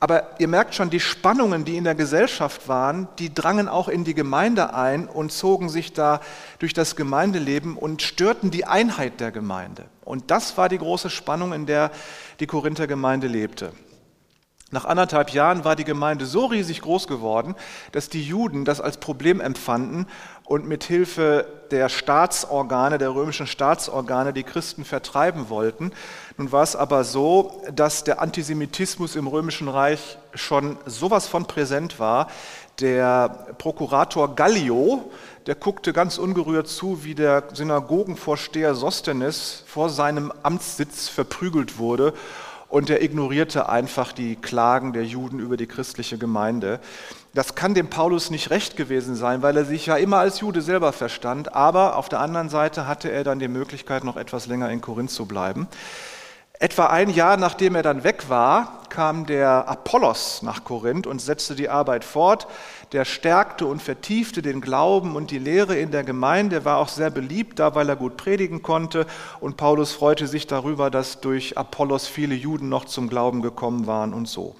Aber 0.00 0.38
ihr 0.38 0.46
merkt 0.46 0.74
schon, 0.74 0.88
die 0.88 1.00
Spannungen, 1.00 1.64
die 1.64 1.76
in 1.76 1.82
der 1.82 1.96
Gesellschaft 1.96 2.68
waren, 2.68 3.08
die 3.18 3.34
drangen 3.34 3.68
auch 3.68 3.88
in 3.88 4.04
die 4.04 4.14
Gemeinde 4.14 4.72
ein 4.72 5.08
und 5.08 5.32
zogen 5.32 5.68
sich 5.68 5.92
da 5.92 6.20
durch 6.60 6.72
das 6.72 6.94
Gemeindeleben 6.94 7.76
und 7.76 8.02
störten 8.02 8.52
die 8.52 8.64
Einheit 8.64 9.18
der 9.18 9.32
Gemeinde. 9.32 9.86
Und 10.04 10.30
das 10.30 10.56
war 10.56 10.68
die 10.68 10.78
große 10.78 11.10
Spannung, 11.10 11.52
in 11.52 11.66
der 11.66 11.90
die 12.38 12.46
Korinther 12.46 12.86
Gemeinde 12.86 13.26
lebte. 13.26 13.72
Nach 14.70 14.84
anderthalb 14.84 15.30
Jahren 15.30 15.64
war 15.64 15.76
die 15.76 15.84
Gemeinde 15.84 16.26
so 16.26 16.44
riesig 16.44 16.82
groß 16.82 17.06
geworden, 17.06 17.54
dass 17.92 18.10
die 18.10 18.22
Juden 18.22 18.66
das 18.66 18.82
als 18.82 18.98
Problem 18.98 19.40
empfanden 19.40 20.06
und 20.44 20.68
mit 20.68 20.84
Hilfe 20.84 21.46
der 21.70 21.88
Staatsorgane, 21.88 22.98
der 22.98 23.14
römischen 23.14 23.46
Staatsorgane, 23.46 24.34
die 24.34 24.42
Christen 24.42 24.84
vertreiben 24.84 25.48
wollten. 25.48 25.92
Nun 26.36 26.52
war 26.52 26.62
es 26.62 26.76
aber 26.76 27.04
so, 27.04 27.62
dass 27.74 28.04
der 28.04 28.20
Antisemitismus 28.20 29.16
im 29.16 29.26
römischen 29.26 29.68
Reich 29.68 30.18
schon 30.34 30.76
sowas 30.84 31.26
von 31.26 31.46
präsent 31.46 31.98
war. 31.98 32.28
Der 32.78 33.46
Prokurator 33.56 34.34
Gallio, 34.34 35.10
der 35.46 35.54
guckte 35.54 35.94
ganz 35.94 36.18
ungerührt 36.18 36.68
zu, 36.68 37.04
wie 37.04 37.14
der 37.14 37.44
Synagogenvorsteher 37.54 38.74
Sostenes 38.74 39.64
vor 39.66 39.88
seinem 39.88 40.30
Amtssitz 40.42 41.08
verprügelt 41.08 41.78
wurde 41.78 42.12
und 42.68 42.90
er 42.90 43.02
ignorierte 43.02 43.68
einfach 43.68 44.12
die 44.12 44.36
Klagen 44.36 44.92
der 44.92 45.04
Juden 45.04 45.38
über 45.38 45.56
die 45.56 45.66
christliche 45.66 46.18
Gemeinde. 46.18 46.80
Das 47.34 47.54
kann 47.54 47.74
dem 47.74 47.88
Paulus 47.88 48.30
nicht 48.30 48.50
recht 48.50 48.76
gewesen 48.76 49.14
sein, 49.14 49.42
weil 49.42 49.56
er 49.56 49.64
sich 49.64 49.86
ja 49.86 49.96
immer 49.96 50.18
als 50.18 50.40
Jude 50.40 50.60
selber 50.60 50.92
verstand, 50.92 51.54
aber 51.54 51.96
auf 51.96 52.08
der 52.08 52.20
anderen 52.20 52.48
Seite 52.48 52.86
hatte 52.86 53.10
er 53.10 53.24
dann 53.24 53.38
die 53.38 53.48
Möglichkeit, 53.48 54.04
noch 54.04 54.16
etwas 54.16 54.46
länger 54.46 54.70
in 54.70 54.80
Korinth 54.80 55.10
zu 55.10 55.26
bleiben. 55.26 55.68
Etwa 56.60 56.86
ein 56.86 57.10
Jahr 57.10 57.36
nachdem 57.36 57.76
er 57.76 57.84
dann 57.84 58.02
weg 58.02 58.28
war, 58.28 58.82
kam 58.88 59.26
der 59.26 59.68
Apollos 59.68 60.42
nach 60.42 60.64
Korinth 60.64 61.06
und 61.06 61.20
setzte 61.20 61.54
die 61.54 61.68
Arbeit 61.68 62.04
fort. 62.04 62.48
Der 62.90 63.04
stärkte 63.04 63.64
und 63.66 63.80
vertiefte 63.80 64.42
den 64.42 64.60
Glauben 64.60 65.14
und 65.14 65.30
die 65.30 65.38
Lehre 65.38 65.76
in 65.76 65.92
der 65.92 66.02
Gemeinde, 66.02 66.64
war 66.64 66.78
auch 66.78 66.88
sehr 66.88 67.10
beliebt 67.10 67.60
da, 67.60 67.76
weil 67.76 67.88
er 67.88 67.94
gut 67.94 68.16
predigen 68.16 68.60
konnte. 68.60 69.06
Und 69.38 69.56
Paulus 69.56 69.92
freute 69.92 70.26
sich 70.26 70.48
darüber, 70.48 70.90
dass 70.90 71.20
durch 71.20 71.56
Apollos 71.56 72.08
viele 72.08 72.34
Juden 72.34 72.68
noch 72.68 72.86
zum 72.86 73.08
Glauben 73.08 73.40
gekommen 73.40 73.86
waren 73.86 74.12
und 74.12 74.26
so. 74.26 74.56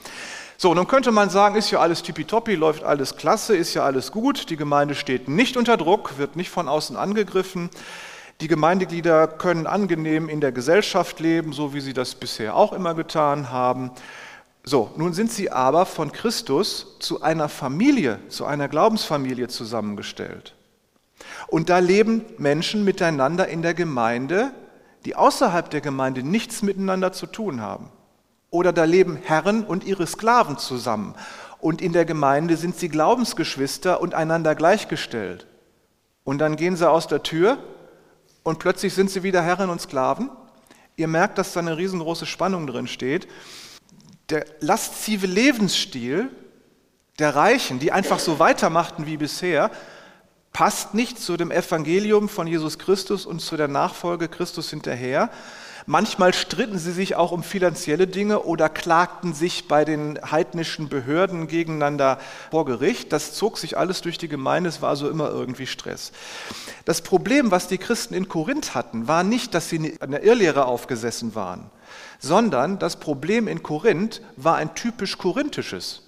So, 0.56 0.74
nun 0.74 0.86
könnte 0.86 1.10
man 1.10 1.30
sagen, 1.30 1.56
ist 1.56 1.72
ja 1.72 1.80
alles 1.80 2.04
tippitoppi, 2.04 2.54
läuft 2.54 2.84
alles 2.84 3.16
klasse, 3.16 3.56
ist 3.56 3.74
ja 3.74 3.82
alles 3.82 4.12
gut. 4.12 4.50
Die 4.50 4.56
Gemeinde 4.56 4.94
steht 4.94 5.28
nicht 5.28 5.56
unter 5.56 5.76
Druck, 5.76 6.16
wird 6.18 6.36
nicht 6.36 6.50
von 6.50 6.68
außen 6.68 6.96
angegriffen. 6.96 7.70
Die 8.40 8.48
Gemeindeglieder 8.48 9.26
können 9.26 9.66
angenehm 9.66 10.28
in 10.28 10.40
der 10.40 10.52
Gesellschaft 10.52 11.18
leben, 11.18 11.52
so 11.52 11.74
wie 11.74 11.80
sie 11.80 11.92
das 11.92 12.14
bisher 12.14 12.54
auch 12.54 12.72
immer 12.72 12.94
getan 12.94 13.50
haben. 13.50 13.90
So, 14.62 14.92
nun 14.96 15.12
sind 15.12 15.32
sie 15.32 15.50
aber 15.50 15.86
von 15.86 16.12
Christus 16.12 16.98
zu 17.00 17.20
einer 17.20 17.48
Familie, 17.48 18.20
zu 18.28 18.44
einer 18.44 18.68
Glaubensfamilie 18.68 19.48
zusammengestellt. 19.48 20.54
Und 21.48 21.68
da 21.68 21.80
leben 21.80 22.24
Menschen 22.38 22.84
miteinander 22.84 23.48
in 23.48 23.62
der 23.62 23.74
Gemeinde, 23.74 24.52
die 25.04 25.16
außerhalb 25.16 25.68
der 25.68 25.80
Gemeinde 25.80 26.22
nichts 26.22 26.62
miteinander 26.62 27.12
zu 27.12 27.26
tun 27.26 27.60
haben. 27.60 27.90
Oder 28.50 28.72
da 28.72 28.84
leben 28.84 29.16
Herren 29.16 29.64
und 29.64 29.82
ihre 29.82 30.06
Sklaven 30.06 30.58
zusammen. 30.58 31.16
Und 31.60 31.82
in 31.82 31.92
der 31.92 32.04
Gemeinde 32.04 32.56
sind 32.56 32.76
sie 32.76 32.88
Glaubensgeschwister 32.88 34.00
und 34.00 34.14
einander 34.14 34.54
gleichgestellt. 34.54 35.48
Und 36.22 36.38
dann 36.38 36.54
gehen 36.54 36.76
sie 36.76 36.88
aus 36.88 37.08
der 37.08 37.24
Tür 37.24 37.58
und 38.48 38.58
plötzlich 38.58 38.94
sind 38.94 39.10
sie 39.10 39.22
wieder 39.22 39.42
Herren 39.42 39.70
und 39.70 39.80
Sklaven. 39.80 40.30
Ihr 40.96 41.06
merkt, 41.06 41.38
dass 41.38 41.52
da 41.52 41.60
eine 41.60 41.76
riesengroße 41.76 42.26
Spannung 42.26 42.66
drin 42.66 42.88
steht. 42.88 43.28
Der 44.30 44.44
laszive 44.60 45.26
Lebensstil 45.26 46.30
der 47.18 47.36
Reichen, 47.36 47.78
die 47.78 47.92
einfach 47.92 48.18
so 48.18 48.38
weitermachten 48.38 49.06
wie 49.06 49.16
bisher, 49.16 49.70
passt 50.52 50.94
nicht 50.94 51.18
zu 51.18 51.36
dem 51.36 51.50
Evangelium 51.50 52.28
von 52.28 52.46
Jesus 52.46 52.78
Christus 52.78 53.26
und 53.26 53.40
zu 53.40 53.56
der 53.56 53.68
Nachfolge 53.68 54.28
Christus 54.28 54.70
hinterher, 54.70 55.30
Manchmal 55.90 56.34
stritten 56.34 56.78
sie 56.78 56.92
sich 56.92 57.16
auch 57.16 57.32
um 57.32 57.42
finanzielle 57.42 58.06
Dinge 58.06 58.42
oder 58.42 58.68
klagten 58.68 59.32
sich 59.32 59.68
bei 59.68 59.86
den 59.86 60.18
heidnischen 60.30 60.90
Behörden 60.90 61.46
gegeneinander 61.46 62.18
vor 62.50 62.66
Gericht. 62.66 63.10
Das 63.10 63.32
zog 63.32 63.56
sich 63.56 63.78
alles 63.78 64.02
durch 64.02 64.18
die 64.18 64.28
Gemeinde, 64.28 64.68
es 64.68 64.82
war 64.82 64.90
also 64.90 65.08
immer 65.08 65.30
irgendwie 65.30 65.66
Stress. 65.66 66.12
Das 66.84 67.00
Problem, 67.00 67.50
was 67.50 67.68
die 67.68 67.78
Christen 67.78 68.12
in 68.12 68.28
Korinth 68.28 68.74
hatten, 68.74 69.08
war 69.08 69.24
nicht, 69.24 69.54
dass 69.54 69.70
sie 69.70 69.96
der 69.98 70.22
Irrlehre 70.22 70.66
aufgesessen 70.66 71.34
waren, 71.34 71.70
sondern 72.18 72.78
das 72.78 72.96
Problem 72.96 73.48
in 73.48 73.62
Korinth 73.62 74.20
war 74.36 74.56
ein 74.56 74.74
typisch 74.74 75.16
korinthisches. 75.16 76.02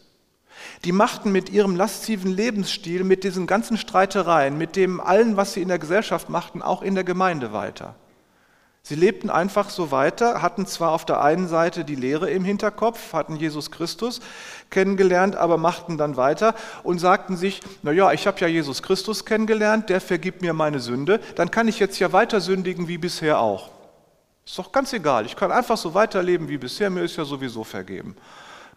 Die 0.84 0.92
machten 0.92 1.32
mit 1.32 1.48
ihrem 1.48 1.74
lasziven 1.74 2.30
Lebensstil, 2.30 3.02
mit 3.02 3.24
diesen 3.24 3.46
ganzen 3.46 3.78
Streitereien, 3.78 4.58
mit 4.58 4.76
dem 4.76 5.00
allen, 5.00 5.38
was 5.38 5.54
sie 5.54 5.62
in 5.62 5.68
der 5.68 5.78
Gesellschaft 5.78 6.28
machten, 6.28 6.60
auch 6.60 6.82
in 6.82 6.94
der 6.94 7.04
Gemeinde 7.04 7.54
weiter. 7.54 7.94
Sie 8.90 8.96
lebten 8.96 9.30
einfach 9.30 9.70
so 9.70 9.92
weiter, 9.92 10.42
hatten 10.42 10.66
zwar 10.66 10.90
auf 10.90 11.04
der 11.04 11.22
einen 11.22 11.46
Seite 11.46 11.84
die 11.84 11.94
Lehre 11.94 12.28
im 12.28 12.42
Hinterkopf, 12.42 13.12
hatten 13.12 13.36
Jesus 13.36 13.70
Christus 13.70 14.18
kennengelernt, 14.68 15.36
aber 15.36 15.58
machten 15.58 15.96
dann 15.96 16.16
weiter 16.16 16.56
und 16.82 16.98
sagten 16.98 17.36
sich, 17.36 17.60
na 17.84 17.92
ja, 17.92 18.10
ich 18.10 18.26
habe 18.26 18.40
ja 18.40 18.48
Jesus 18.48 18.82
Christus 18.82 19.24
kennengelernt, 19.24 19.90
der 19.90 20.00
vergibt 20.00 20.42
mir 20.42 20.54
meine 20.54 20.80
Sünde, 20.80 21.20
dann 21.36 21.52
kann 21.52 21.68
ich 21.68 21.78
jetzt 21.78 22.00
ja 22.00 22.12
weiter 22.12 22.40
sündigen 22.40 22.88
wie 22.88 22.98
bisher 22.98 23.38
auch. 23.38 23.70
Ist 24.44 24.58
doch 24.58 24.72
ganz 24.72 24.92
egal, 24.92 25.24
ich 25.24 25.36
kann 25.36 25.52
einfach 25.52 25.76
so 25.76 25.94
weiterleben 25.94 26.48
wie 26.48 26.58
bisher, 26.58 26.90
mir 26.90 27.04
ist 27.04 27.14
ja 27.14 27.24
sowieso 27.24 27.62
vergeben. 27.62 28.16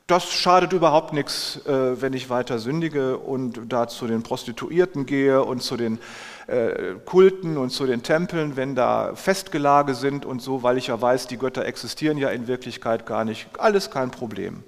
Das 0.05 0.31
schadet 0.31 0.73
überhaupt 0.73 1.13
nichts, 1.13 1.65
äh, 1.65 1.99
wenn 1.99 2.13
ich 2.13 2.29
weiter 2.29 2.59
sündige 2.59 3.17
und 3.17 3.61
da 3.69 3.87
zu 3.87 4.05
den 4.05 4.21
Prostituierten 4.21 5.07
gehe 5.07 5.41
und 5.41 5.63
zu 5.63 5.75
den 5.75 5.97
äh, 6.47 6.95
Kulten 7.05 7.57
und 7.57 7.69
zu 7.69 7.85
den 7.85 8.03
Tempeln, 8.03 8.55
wenn 8.55 8.75
da 8.75 9.15
Festgelage 9.15 9.95
sind 9.95 10.25
und 10.25 10.41
so, 10.41 10.63
weil 10.63 10.77
ich 10.77 10.87
ja 10.87 11.01
weiß, 11.01 11.27
die 11.27 11.37
Götter 11.37 11.65
existieren 11.65 12.17
ja 12.17 12.29
in 12.29 12.47
Wirklichkeit 12.47 13.05
gar 13.05 13.23
nicht. 13.23 13.47
Alles 13.57 13.91
kein 13.91 14.11
Problem. 14.11 14.63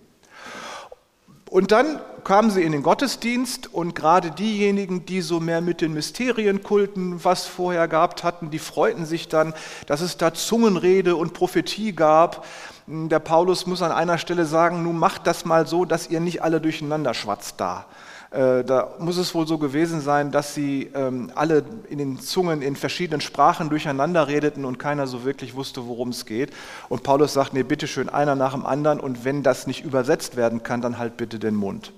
Und 1.49 1.71
dann 1.71 1.99
kamen 2.23 2.49
sie 2.49 2.63
in 2.63 2.71
den 2.71 2.81
Gottesdienst 2.81 3.73
und 3.73 3.93
gerade 3.93 4.31
diejenigen, 4.31 5.05
die 5.05 5.21
so 5.21 5.39
mehr 5.39 5.61
mit 5.61 5.79
den 5.79 5.93
Mysterienkulten 5.93 7.23
was 7.23 7.45
vorher 7.45 7.87
gehabt 7.87 8.23
hatten, 8.23 8.49
die 8.49 8.59
freuten 8.59 9.05
sich 9.05 9.27
dann, 9.27 9.53
dass 9.85 10.01
es 10.01 10.17
da 10.17 10.33
Zungenrede 10.33 11.15
und 11.15 11.33
Prophetie 11.33 11.93
gab. 11.93 12.45
Der 12.87 13.19
Paulus 13.19 13.67
muss 13.67 13.81
an 13.81 13.91
einer 13.91 14.17
Stelle 14.17 14.45
sagen, 14.45 14.83
nun 14.83 14.97
macht 14.97 15.27
das 15.27 15.45
mal 15.45 15.67
so, 15.67 15.85
dass 15.85 16.09
ihr 16.09 16.19
nicht 16.19 16.41
alle 16.41 16.59
durcheinander 16.59 17.13
schwatzt 17.13 17.55
da 17.59 17.85
da 18.31 18.95
muss 18.99 19.17
es 19.17 19.33
wohl 19.33 19.47
so 19.47 19.57
gewesen 19.57 20.01
sein, 20.01 20.31
dass 20.31 20.53
sie 20.53 20.91
ähm, 20.93 21.31
alle 21.35 21.63
in 21.89 21.97
den 21.97 22.19
Zungen 22.19 22.61
in 22.61 22.75
verschiedenen 22.75 23.21
Sprachen 23.21 23.69
durcheinander 23.69 24.27
redeten 24.27 24.65
und 24.65 24.77
keiner 24.77 25.07
so 25.07 25.23
wirklich 25.23 25.55
wusste, 25.55 25.87
worum 25.87 26.09
es 26.09 26.25
geht. 26.25 26.51
Und 26.89 27.03
Paulus 27.03 27.33
sagt, 27.33 27.53
nee, 27.53 27.63
bitteschön, 27.63 28.09
einer 28.09 28.35
nach 28.35 28.53
dem 28.53 28.65
anderen 28.65 28.99
und 28.99 29.25
wenn 29.25 29.43
das 29.43 29.67
nicht 29.67 29.85
übersetzt 29.85 30.35
werden 30.35 30.63
kann, 30.63 30.81
dann 30.81 30.97
halt 30.97 31.17
bitte 31.17 31.39
den 31.39 31.55
Mund. 31.55 31.93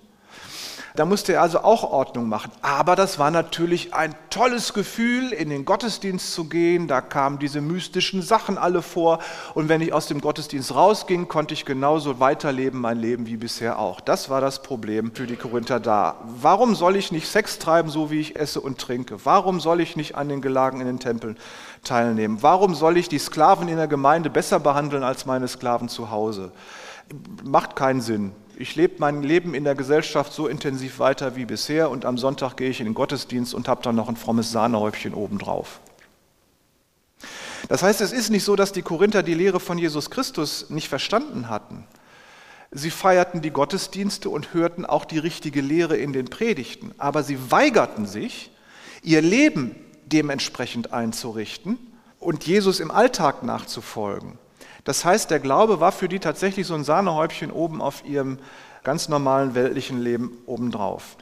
Da 0.97 1.05
musste 1.05 1.33
er 1.33 1.43
also 1.43 1.59
auch 1.59 1.83
Ordnung 1.83 2.27
machen. 2.27 2.51
Aber 2.63 2.95
das 2.95 3.19
war 3.19 3.29
natürlich 3.29 3.93
ein 3.93 4.15
tolles 4.31 4.73
Gefühl, 4.73 5.31
in 5.31 5.51
den 5.51 5.63
Gottesdienst 5.63 6.33
zu 6.33 6.45
gehen. 6.45 6.87
Da 6.87 7.01
kamen 7.01 7.37
diese 7.37 7.61
mystischen 7.61 8.23
Sachen 8.23 8.57
alle 8.57 8.81
vor. 8.81 9.19
Und 9.53 9.69
wenn 9.69 9.79
ich 9.79 9.93
aus 9.93 10.07
dem 10.07 10.21
Gottesdienst 10.21 10.73
rausging, 10.73 11.27
konnte 11.27 11.53
ich 11.53 11.65
genauso 11.65 12.19
weiterleben, 12.19 12.81
mein 12.81 12.97
Leben 12.97 13.27
wie 13.27 13.37
bisher 13.37 13.77
auch. 13.77 14.01
Das 14.01 14.31
war 14.31 14.41
das 14.41 14.63
Problem 14.63 15.11
für 15.13 15.27
die 15.27 15.35
Korinther 15.35 15.79
da. 15.79 16.15
Warum 16.41 16.73
soll 16.73 16.95
ich 16.95 17.11
nicht 17.11 17.27
Sex 17.27 17.59
treiben, 17.59 17.91
so 17.91 18.09
wie 18.09 18.19
ich 18.19 18.35
esse 18.35 18.59
und 18.59 18.79
trinke? 18.79 19.23
Warum 19.23 19.59
soll 19.59 19.81
ich 19.81 19.97
nicht 19.97 20.15
an 20.15 20.29
den 20.29 20.41
Gelagen 20.41 20.81
in 20.81 20.87
den 20.87 20.99
Tempeln 20.99 21.37
teilnehmen? 21.83 22.39
Warum 22.41 22.73
soll 22.73 22.97
ich 22.97 23.07
die 23.07 23.19
Sklaven 23.19 23.67
in 23.67 23.77
der 23.77 23.87
Gemeinde 23.87 24.31
besser 24.31 24.59
behandeln 24.59 25.03
als 25.03 25.27
meine 25.27 25.47
Sklaven 25.47 25.89
zu 25.89 26.09
Hause? 26.09 26.51
Macht 27.43 27.75
keinen 27.75 28.01
Sinn. 28.01 28.31
Ich 28.59 28.75
lebe 28.75 28.95
mein 28.97 29.21
Leben 29.21 29.53
in 29.53 29.65
der 29.65 29.75
Gesellschaft 29.75 30.33
so 30.33 30.47
intensiv 30.47 30.97
weiter 30.97 31.35
wie 31.35 31.45
bisher 31.45 31.91
und 31.91 32.05
am 32.05 32.17
Sonntag 32.17 32.57
gehe 32.57 32.71
ich 32.71 32.79
in 32.79 32.87
den 32.87 32.95
Gottesdienst 32.95 33.53
und 33.53 33.67
habe 33.67 33.83
dann 33.83 33.95
noch 33.95 34.09
ein 34.09 34.15
frommes 34.15 34.51
Sahnehäubchen 34.51 35.13
obendrauf. 35.13 35.79
Das 37.69 37.83
heißt, 37.83 38.01
es 38.01 38.11
ist 38.11 38.31
nicht 38.31 38.43
so, 38.43 38.55
dass 38.55 38.71
die 38.71 38.81
Korinther 38.81 39.21
die 39.21 39.35
Lehre 39.35 39.59
von 39.59 39.77
Jesus 39.77 40.09
Christus 40.09 40.71
nicht 40.71 40.89
verstanden 40.89 41.49
hatten. 41.49 41.85
Sie 42.71 42.89
feierten 42.89 43.43
die 43.43 43.51
Gottesdienste 43.51 44.31
und 44.31 44.55
hörten 44.55 44.87
auch 44.87 45.05
die 45.05 45.19
richtige 45.19 45.61
Lehre 45.61 45.95
in 45.95 46.11
den 46.11 46.25
Predigten, 46.25 46.95
aber 46.97 47.21
sie 47.21 47.51
weigerten 47.51 48.07
sich, 48.07 48.49
ihr 49.03 49.21
Leben 49.21 49.75
dementsprechend 50.07 50.93
einzurichten 50.93 51.77
und 52.19 52.47
Jesus 52.47 52.79
im 52.79 52.89
Alltag 52.89 53.43
nachzufolgen. 53.43 54.39
Das 54.87 55.03
heißt, 55.03 55.29
der 55.31 55.41
Glaube 55.41 55.81
war 55.81 55.91
für 55.91 56.07
die 56.07 56.19
tatsächlich 56.19 56.65
so 56.65 56.73
ein 56.73 56.85
Sahnehäubchen 56.85 57.51
oben 57.51 57.81
auf 57.81 58.05
ihrem 58.05 58.39
ganz 58.85 59.09
normalen 59.09 59.53
weltlichen 59.53 60.01
Leben 60.01 60.37
obendrauf. 60.45 61.17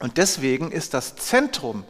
Und 0.00 0.16
deswegen 0.16 0.72
ist 0.72 0.94
das 0.94 1.14
Zentrum 1.16 1.84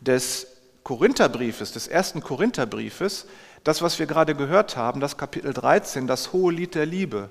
des 0.00 0.46
Korintherbriefes, 0.82 1.72
des 1.72 1.88
ersten 1.88 2.22
Korintherbriefes, 2.22 3.26
das, 3.64 3.82
was 3.82 3.98
wir 3.98 4.06
gerade 4.06 4.34
gehört 4.34 4.78
haben, 4.78 4.98
das 4.98 5.18
Kapitel 5.18 5.52
13, 5.52 6.06
das 6.06 6.32
hohe 6.32 6.54
Lied 6.54 6.74
der 6.74 6.86
Liebe 6.86 7.28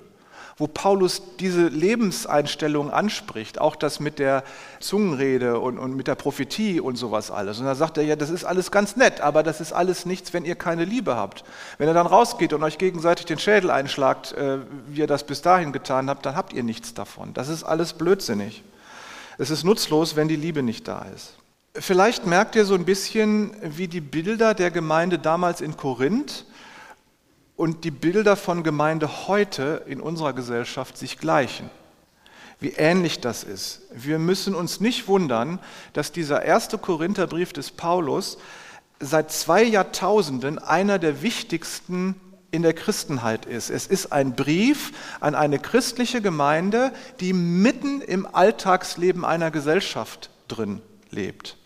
wo 0.56 0.68
Paulus 0.68 1.22
diese 1.40 1.66
Lebenseinstellung 1.66 2.90
anspricht, 2.90 3.60
auch 3.60 3.74
das 3.74 3.98
mit 3.98 4.18
der 4.18 4.44
Zungenrede 4.78 5.58
und, 5.58 5.78
und 5.78 5.96
mit 5.96 6.06
der 6.06 6.14
Prophetie 6.14 6.80
und 6.80 6.96
sowas 6.96 7.30
alles. 7.30 7.58
Und 7.58 7.66
da 7.66 7.74
sagt 7.74 7.98
er, 7.98 8.04
ja, 8.04 8.14
das 8.14 8.30
ist 8.30 8.44
alles 8.44 8.70
ganz 8.70 8.96
nett, 8.96 9.20
aber 9.20 9.42
das 9.42 9.60
ist 9.60 9.72
alles 9.72 10.06
nichts, 10.06 10.32
wenn 10.32 10.44
ihr 10.44 10.54
keine 10.54 10.84
Liebe 10.84 11.16
habt. 11.16 11.44
Wenn 11.78 11.88
ihr 11.88 11.94
dann 11.94 12.06
rausgeht 12.06 12.52
und 12.52 12.62
euch 12.62 12.78
gegenseitig 12.78 13.26
den 13.26 13.38
Schädel 13.38 13.70
einschlagt, 13.70 14.32
äh, 14.32 14.58
wie 14.88 15.00
ihr 15.00 15.06
das 15.08 15.24
bis 15.24 15.42
dahin 15.42 15.72
getan 15.72 16.08
habt, 16.08 16.24
dann 16.24 16.36
habt 16.36 16.52
ihr 16.52 16.62
nichts 16.62 16.94
davon. 16.94 17.34
Das 17.34 17.48
ist 17.48 17.64
alles 17.64 17.92
blödsinnig. 17.94 18.62
Es 19.38 19.50
ist 19.50 19.64
nutzlos, 19.64 20.14
wenn 20.14 20.28
die 20.28 20.36
Liebe 20.36 20.62
nicht 20.62 20.86
da 20.86 21.06
ist. 21.14 21.34
Vielleicht 21.76 22.24
merkt 22.24 22.54
ihr 22.54 22.64
so 22.64 22.74
ein 22.74 22.84
bisschen, 22.84 23.56
wie 23.60 23.88
die 23.88 24.00
Bilder 24.00 24.54
der 24.54 24.70
Gemeinde 24.70 25.18
damals 25.18 25.60
in 25.60 25.76
Korinth 25.76 26.44
und 27.56 27.84
die 27.84 27.90
Bilder 27.90 28.36
von 28.36 28.62
Gemeinde 28.62 29.28
heute 29.28 29.82
in 29.86 30.00
unserer 30.00 30.32
Gesellschaft 30.32 30.96
sich 30.96 31.18
gleichen. 31.18 31.70
Wie 32.60 32.70
ähnlich 32.70 33.20
das 33.20 33.44
ist. 33.44 33.82
Wir 33.92 34.18
müssen 34.18 34.54
uns 34.54 34.80
nicht 34.80 35.06
wundern, 35.08 35.58
dass 35.92 36.12
dieser 36.12 36.42
erste 36.42 36.78
Korintherbrief 36.78 37.52
des 37.52 37.70
Paulus 37.70 38.38
seit 39.00 39.30
zwei 39.30 39.62
Jahrtausenden 39.62 40.58
einer 40.58 40.98
der 40.98 41.22
wichtigsten 41.22 42.14
in 42.50 42.62
der 42.62 42.72
Christenheit 42.72 43.46
ist. 43.46 43.70
Es 43.70 43.86
ist 43.86 44.12
ein 44.12 44.36
Brief 44.36 44.92
an 45.20 45.34
eine 45.34 45.58
christliche 45.58 46.22
Gemeinde, 46.22 46.92
die 47.20 47.32
mitten 47.32 48.00
im 48.00 48.26
Alltagsleben 48.32 49.24
einer 49.24 49.50
Gesellschaft 49.50 50.30
drin 50.46 50.80
lebt. 51.10 51.56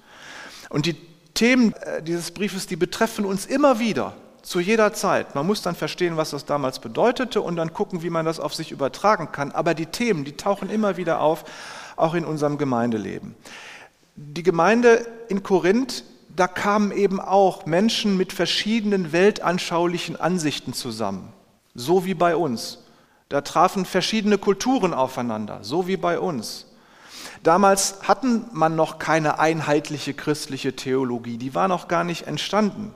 Und 0.71 0.87
die 0.87 0.97
Themen 1.35 1.75
äh, 1.75 2.03
dieses 2.03 2.31
Briefes, 2.31 2.67
die 2.67 2.77
betreffen 2.77 3.25
uns 3.25 3.47
immer 3.47 3.79
wieder 3.79 4.15
zu 4.43 4.61
jeder 4.61 4.93
Zeit. 4.93 5.35
Man 5.35 5.47
muss 5.47 5.63
dann 5.63 5.75
verstehen, 5.75 6.17
was 6.17 6.31
das 6.31 6.45
damals 6.45 6.79
bedeutete 6.79 7.41
und 7.41 7.57
dann 7.57 7.73
gucken, 7.73 8.03
wie 8.03 8.11
man 8.11 8.25
das 8.25 8.41
auf 8.41 8.55
sich 8.55 8.71
übertragen 8.71 9.33
kann. 9.33 9.53
Aber 9.53 9.75
die 9.75 9.87
Themen, 9.87 10.25
die 10.25 10.37
tauchen 10.37 10.71
immer 10.71 10.97
wieder 10.97 11.21
auf, 11.21 11.45
auch 11.97 12.15
in 12.15 12.25
unserem 12.25 12.59
Gemeindeleben. 12.59 13.35
Die 14.17 14.43
Gemeinde 14.43 15.07
in 15.29 15.43
Korinth, 15.43 16.05
da 16.35 16.47
kamen 16.47 16.93
eben 16.93 17.21
auch 17.21 17.67
Menschen 17.67 18.17
mit 18.17 18.33
verschiedenen 18.33 19.13
weltanschaulichen 19.13 20.21
Ansichten 20.21 20.73
zusammen, 20.73 21.33
so 21.75 22.05
wie 22.05 22.15
bei 22.15 22.37
uns. 22.37 22.79
Da 23.29 23.43
trafen 23.43 23.85
verschiedene 23.85 24.39
Kulturen 24.39 24.95
aufeinander, 24.95 25.59
so 25.63 25.87
wie 25.87 25.97
bei 25.97 26.19
uns. 26.19 26.67
Damals 27.43 27.97
hatten 28.03 28.47
man 28.53 28.75
noch 28.75 28.99
keine 28.99 29.39
einheitliche 29.39 30.15
christliche 30.15 30.75
Theologie, 30.75 31.37
die 31.37 31.55
war 31.55 31.69
noch 31.69 31.89
gar 31.89 32.05
nicht 32.05 32.27
entstanden. 32.27 32.95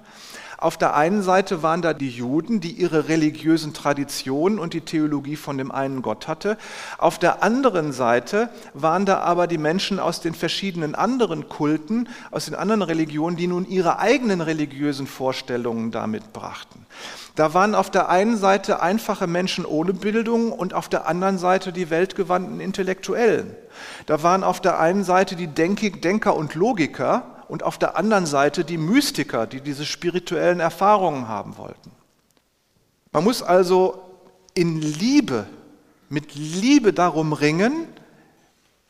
Auf 0.63 0.77
der 0.77 0.95
einen 0.95 1.23
Seite 1.23 1.65
waren 1.65 1.83
da 1.83 1.93
die 1.93 2.09
Juden, 2.09 2.61
die 2.61 2.71
ihre 2.71 3.09
religiösen 3.09 3.75
Traditionen 3.75 4.61
und 4.61 4.75
die 4.75 4.81
Theologie 4.83 5.35
von 5.35 5.59
dem 5.59 5.73
einen 5.73 6.03
Gott 6.03 6.29
hatte. 6.29 6.57
Auf 6.99 7.19
der 7.19 7.43
anderen 7.43 7.93
Seite 7.93 8.49
waren 8.73 9.05
da 9.05 9.19
aber 9.19 9.49
die 9.49 9.59
Menschen 9.59 9.99
aus 9.99 10.21
den 10.21 10.35
verschiedenen 10.35 10.95
anderen 10.95 11.49
Kulten, 11.49 12.09
aus 12.31 12.45
den 12.45 12.55
anderen 12.55 12.83
Religionen, 12.83 13.37
die 13.37 13.49
nun 13.49 13.69
ihre 13.69 13.99
eigenen 13.99 14.41
religiösen 14.41 15.09
Vorstellungen 15.09 15.91
damit 15.91 16.33
brachten. 16.33 16.87
Da 17.35 17.55
waren 17.55 17.75
auf 17.75 17.91
der 17.91 18.09
einen 18.09 18.37
Seite 18.37 18.81
einfache 18.83 19.27
Menschen 19.27 19.65
ohne 19.65 19.93
Bildung 19.93 20.53
und 20.53 20.75
auf 20.75 20.89
der 20.89 21.09
anderen 21.09 21.39
Seite 21.39 21.73
die 21.73 21.91
weltgewandten 21.91 22.61
Intellektuellen. 22.61 23.57
Da 24.07 24.23
waren 24.23 24.45
auf 24.45 24.61
der 24.61 24.79
einen 24.79 25.03
Seite 25.03 25.35
die 25.35 25.49
Denker 25.49 26.37
und 26.37 26.55
Logiker 26.55 27.32
und 27.53 27.65
auf 27.65 27.77
der 27.77 27.99
anderen 27.99 28.25
Seite 28.25 28.65
die 28.65 28.79
Mystiker, 28.79 29.47
die 29.47 29.61
diese 29.61 29.85
spirituellen 29.85 30.59
Erfahrungen 30.59 31.29
haben 31.29 31.59
wollten. 31.59 31.91
Man 33.13 33.25
muss 33.25 33.43
also 33.43 34.01
in 34.55 34.81
Liebe, 34.81 35.45
mit 36.09 36.35
Liebe 36.35 36.95
darum 36.95 37.35
ringen, 37.35 37.89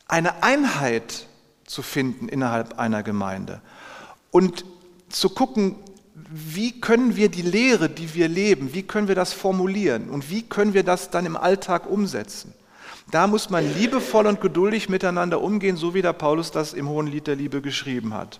eine 0.07 0.43
Einheit 0.43 1.27
zu 1.65 1.81
finden 1.81 2.29
innerhalb 2.29 2.79
einer 2.79 3.03
Gemeinde 3.03 3.59
und 4.31 4.63
zu 5.09 5.29
gucken, 5.29 5.75
wie 6.15 6.79
können 6.79 7.17
wir 7.17 7.27
die 7.27 7.41
Lehre, 7.41 7.89
die 7.89 8.13
wir 8.13 8.29
leben, 8.29 8.73
wie 8.73 8.83
können 8.83 9.09
wir 9.09 9.15
das 9.15 9.33
formulieren 9.33 10.09
und 10.09 10.29
wie 10.29 10.41
können 10.41 10.73
wir 10.73 10.83
das 10.83 11.09
dann 11.09 11.25
im 11.25 11.35
Alltag 11.35 11.85
umsetzen. 11.85 12.53
Da 13.11 13.27
muss 13.27 13.49
man 13.49 13.73
liebevoll 13.77 14.25
und 14.25 14.39
geduldig 14.39 14.87
miteinander 14.87 15.41
umgehen, 15.41 15.75
so 15.75 15.93
wie 15.93 16.01
der 16.01 16.13
Paulus 16.13 16.51
das 16.51 16.71
im 16.71 16.87
Hohen 16.87 17.07
Lied 17.07 17.27
der 17.27 17.35
Liebe 17.35 17.61
geschrieben 17.61 18.13
hat. 18.13 18.39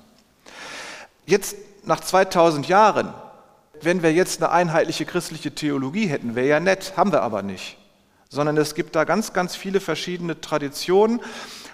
Jetzt 1.25 1.55
nach 1.83 2.01
2000 2.01 2.67
Jahren, 2.67 3.13
wenn 3.81 4.03
wir 4.03 4.13
jetzt 4.13 4.41
eine 4.41 4.51
einheitliche 4.51 5.05
christliche 5.05 5.53
Theologie 5.53 6.07
hätten, 6.07 6.35
wäre 6.35 6.47
ja 6.47 6.59
nett, 6.59 6.93
haben 6.97 7.11
wir 7.11 7.21
aber 7.21 7.41
nicht. 7.41 7.77
Sondern 8.29 8.57
es 8.57 8.75
gibt 8.75 8.95
da 8.95 9.03
ganz, 9.03 9.33
ganz 9.33 9.55
viele 9.55 9.79
verschiedene 9.79 10.39
Traditionen. 10.41 11.21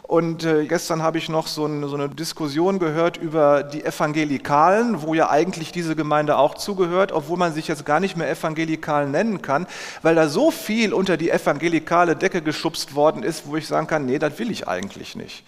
Und 0.03 0.43
äh, 0.43 0.65
gestern 0.65 1.03
habe 1.03 1.19
ich 1.19 1.29
noch 1.29 1.45
so, 1.45 1.67
ein, 1.67 1.87
so, 1.87 1.95
eine 1.95 2.09
Diskussion 2.09 2.79
gehört 2.79 3.17
über 3.17 3.61
die 3.61 3.85
Evangelikalen, 3.85 5.03
wo 5.03 5.13
ja 5.13 5.29
eigentlich 5.29 5.71
diese 5.71 5.95
Gemeinde 5.95 6.37
auch 6.37 6.55
zugehört, 6.55 7.11
obwohl 7.11 7.37
man 7.37 7.53
sich 7.53 7.67
jetzt 7.67 7.85
gar 7.85 7.99
nicht 7.99 8.17
mehr 8.17 8.27
Evangelikalen 8.27 9.11
nennen 9.11 9.43
kann, 9.43 9.67
weil 10.01 10.15
da 10.15 10.27
so 10.27 10.49
viel 10.49 10.93
unter 10.95 11.15
die 11.15 11.29
evangelikale 11.29 12.15
Decke 12.15 12.41
geschubst 12.41 12.95
worden 12.95 13.21
ist, 13.21 13.45
wo 13.45 13.55
ich 13.55 13.67
sagen 13.67 13.85
kann, 13.85 14.07
nee, 14.07 14.17
das 14.17 14.39
will 14.39 14.49
ich 14.49 14.67
eigentlich 14.67 15.15
nicht. 15.15 15.43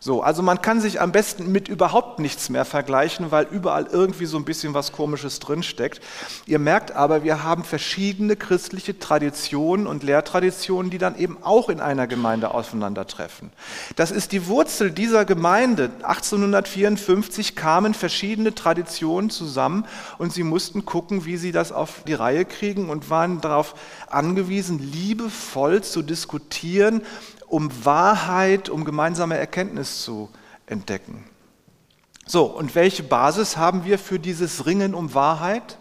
So, 0.00 0.22
also 0.22 0.42
man 0.42 0.62
kann 0.62 0.80
sich 0.80 1.00
am 1.00 1.10
besten 1.10 1.50
mit 1.50 1.68
überhaupt 1.68 2.20
nichts 2.20 2.50
mehr 2.50 2.64
vergleichen, 2.64 3.30
weil 3.32 3.46
überall 3.50 3.88
irgendwie 3.90 4.26
so 4.26 4.36
ein 4.36 4.44
bisschen 4.44 4.74
was 4.74 4.92
Komisches 4.92 5.40
drinsteckt. 5.40 6.00
Ihr 6.46 6.60
merkt 6.60 6.92
aber, 6.92 7.24
wir 7.24 7.42
haben 7.42 7.64
verschiedene 7.64 8.36
christliche 8.36 8.98
Traditionen 8.98 9.86
und 9.86 10.04
Lehrtraditionen, 10.04 10.90
die 10.90 10.98
dann 10.98 11.18
eben 11.18 11.38
auch 11.42 11.68
in 11.68 11.80
einer 11.80 12.06
Gemeinde 12.06 12.54
aufeinandertreffen. 12.54 13.50
Das 13.96 14.12
ist 14.12 14.30
die 14.30 14.46
Wurzel 14.46 14.92
dieser 14.92 15.24
Gemeinde. 15.24 15.90
1854 16.02 17.56
kamen 17.56 17.92
verschiedene 17.92 18.54
Traditionen 18.54 19.30
zusammen 19.30 19.84
und 20.18 20.32
sie 20.32 20.44
mussten 20.44 20.84
gucken, 20.84 21.24
wie 21.24 21.36
sie 21.36 21.50
das 21.50 21.72
auf 21.72 22.04
die 22.06 22.14
Reihe 22.14 22.44
kriegen 22.44 22.88
und 22.88 23.10
waren 23.10 23.40
darauf 23.40 23.74
angewiesen, 24.08 24.78
liebevoll 24.78 25.82
zu 25.82 26.02
diskutieren 26.02 27.02
um 27.48 27.84
Wahrheit, 27.84 28.68
um 28.68 28.84
gemeinsame 28.84 29.36
Erkenntnis 29.36 30.02
zu 30.02 30.28
entdecken. 30.66 31.24
So, 32.26 32.44
und 32.44 32.74
welche 32.74 33.02
Basis 33.02 33.56
haben 33.56 33.84
wir 33.84 33.98
für 33.98 34.18
dieses 34.18 34.66
Ringen 34.66 34.94
um 34.94 35.14
Wahrheit? 35.14 35.78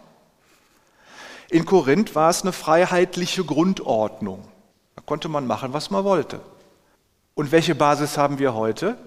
In 1.50 1.66
Korinth 1.66 2.16
war 2.16 2.30
es 2.30 2.42
eine 2.42 2.54
freiheitliche 2.54 3.44
Grundordnung. 3.44 4.48
Da 4.96 5.02
konnte 5.06 5.30
man 5.30 5.46
machen, 5.46 5.74
was 5.74 5.92
man 5.92 6.04
wollte. 6.04 6.40
Und 7.36 7.52
welche 7.52 7.76
Basis 7.76 8.18
haben 8.18 8.40
wir 8.40 8.54
heute? 8.54 8.98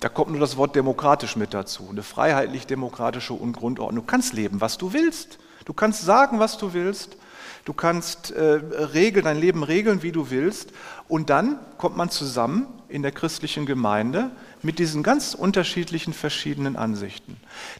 Da 0.00 0.08
kommt 0.08 0.30
nur 0.30 0.40
das 0.40 0.56
Wort 0.56 0.74
demokratisch 0.74 1.36
mit 1.36 1.54
dazu. 1.54 1.88
Eine 1.90 2.02
freiheitlich-demokratische 2.02 3.36
Grundordnung. 3.36 4.04
Du 4.04 4.10
kannst 4.10 4.32
leben, 4.32 4.60
was 4.60 4.78
du 4.78 4.92
willst. 4.92 5.38
Du 5.64 5.72
kannst 5.72 6.02
sagen, 6.02 6.40
was 6.40 6.58
du 6.58 6.72
willst. 6.72 7.16
Du 7.64 7.72
kannst 7.72 8.32
äh, 8.32 8.42
regeln, 8.42 9.24
dein 9.24 9.38
Leben 9.38 9.62
regeln, 9.62 10.02
wie 10.02 10.12
du 10.12 10.30
willst. 10.30 10.72
Und 11.08 11.30
dann 11.30 11.58
kommt 11.78 11.96
man 11.96 12.10
zusammen 12.10 12.66
in 12.88 13.02
der 13.02 13.12
christlichen 13.12 13.66
Gemeinde 13.66 14.30
mit 14.62 14.78
diesen 14.78 15.02
ganz 15.02 15.34
unterschiedlichen 15.34 16.12
verschiedenen 16.12 16.76
Ansichten. 16.76 17.36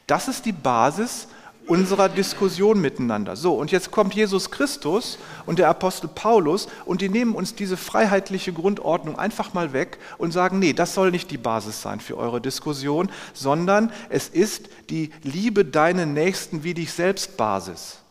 Das 0.06 0.28
ist 0.28 0.46
die 0.46 0.52
Basis 0.52 1.28
unserer 1.66 2.08
Diskussion 2.08 2.80
miteinander. 2.80 3.36
So, 3.36 3.54
und 3.54 3.70
jetzt 3.70 3.90
kommt 3.90 4.14
Jesus 4.14 4.50
Christus 4.50 5.18
und 5.46 5.58
der 5.58 5.68
Apostel 5.68 6.08
Paulus 6.08 6.68
und 6.84 7.00
die 7.00 7.08
nehmen 7.08 7.34
uns 7.34 7.54
diese 7.54 7.76
freiheitliche 7.76 8.52
Grundordnung 8.52 9.18
einfach 9.18 9.54
mal 9.54 9.72
weg 9.72 9.98
und 10.18 10.32
sagen, 10.32 10.58
nee, 10.58 10.72
das 10.72 10.94
soll 10.94 11.10
nicht 11.10 11.30
die 11.30 11.38
Basis 11.38 11.80
sein 11.80 12.00
für 12.00 12.16
eure 12.16 12.40
Diskussion, 12.40 13.10
sondern 13.32 13.92
es 14.08 14.28
ist 14.28 14.68
die 14.90 15.10
Liebe 15.22 15.64
deinen 15.64 16.14
Nächsten 16.14 16.64
wie 16.64 16.74
dich 16.74 16.92
selbst 16.92 17.36
Basis. 17.36 18.01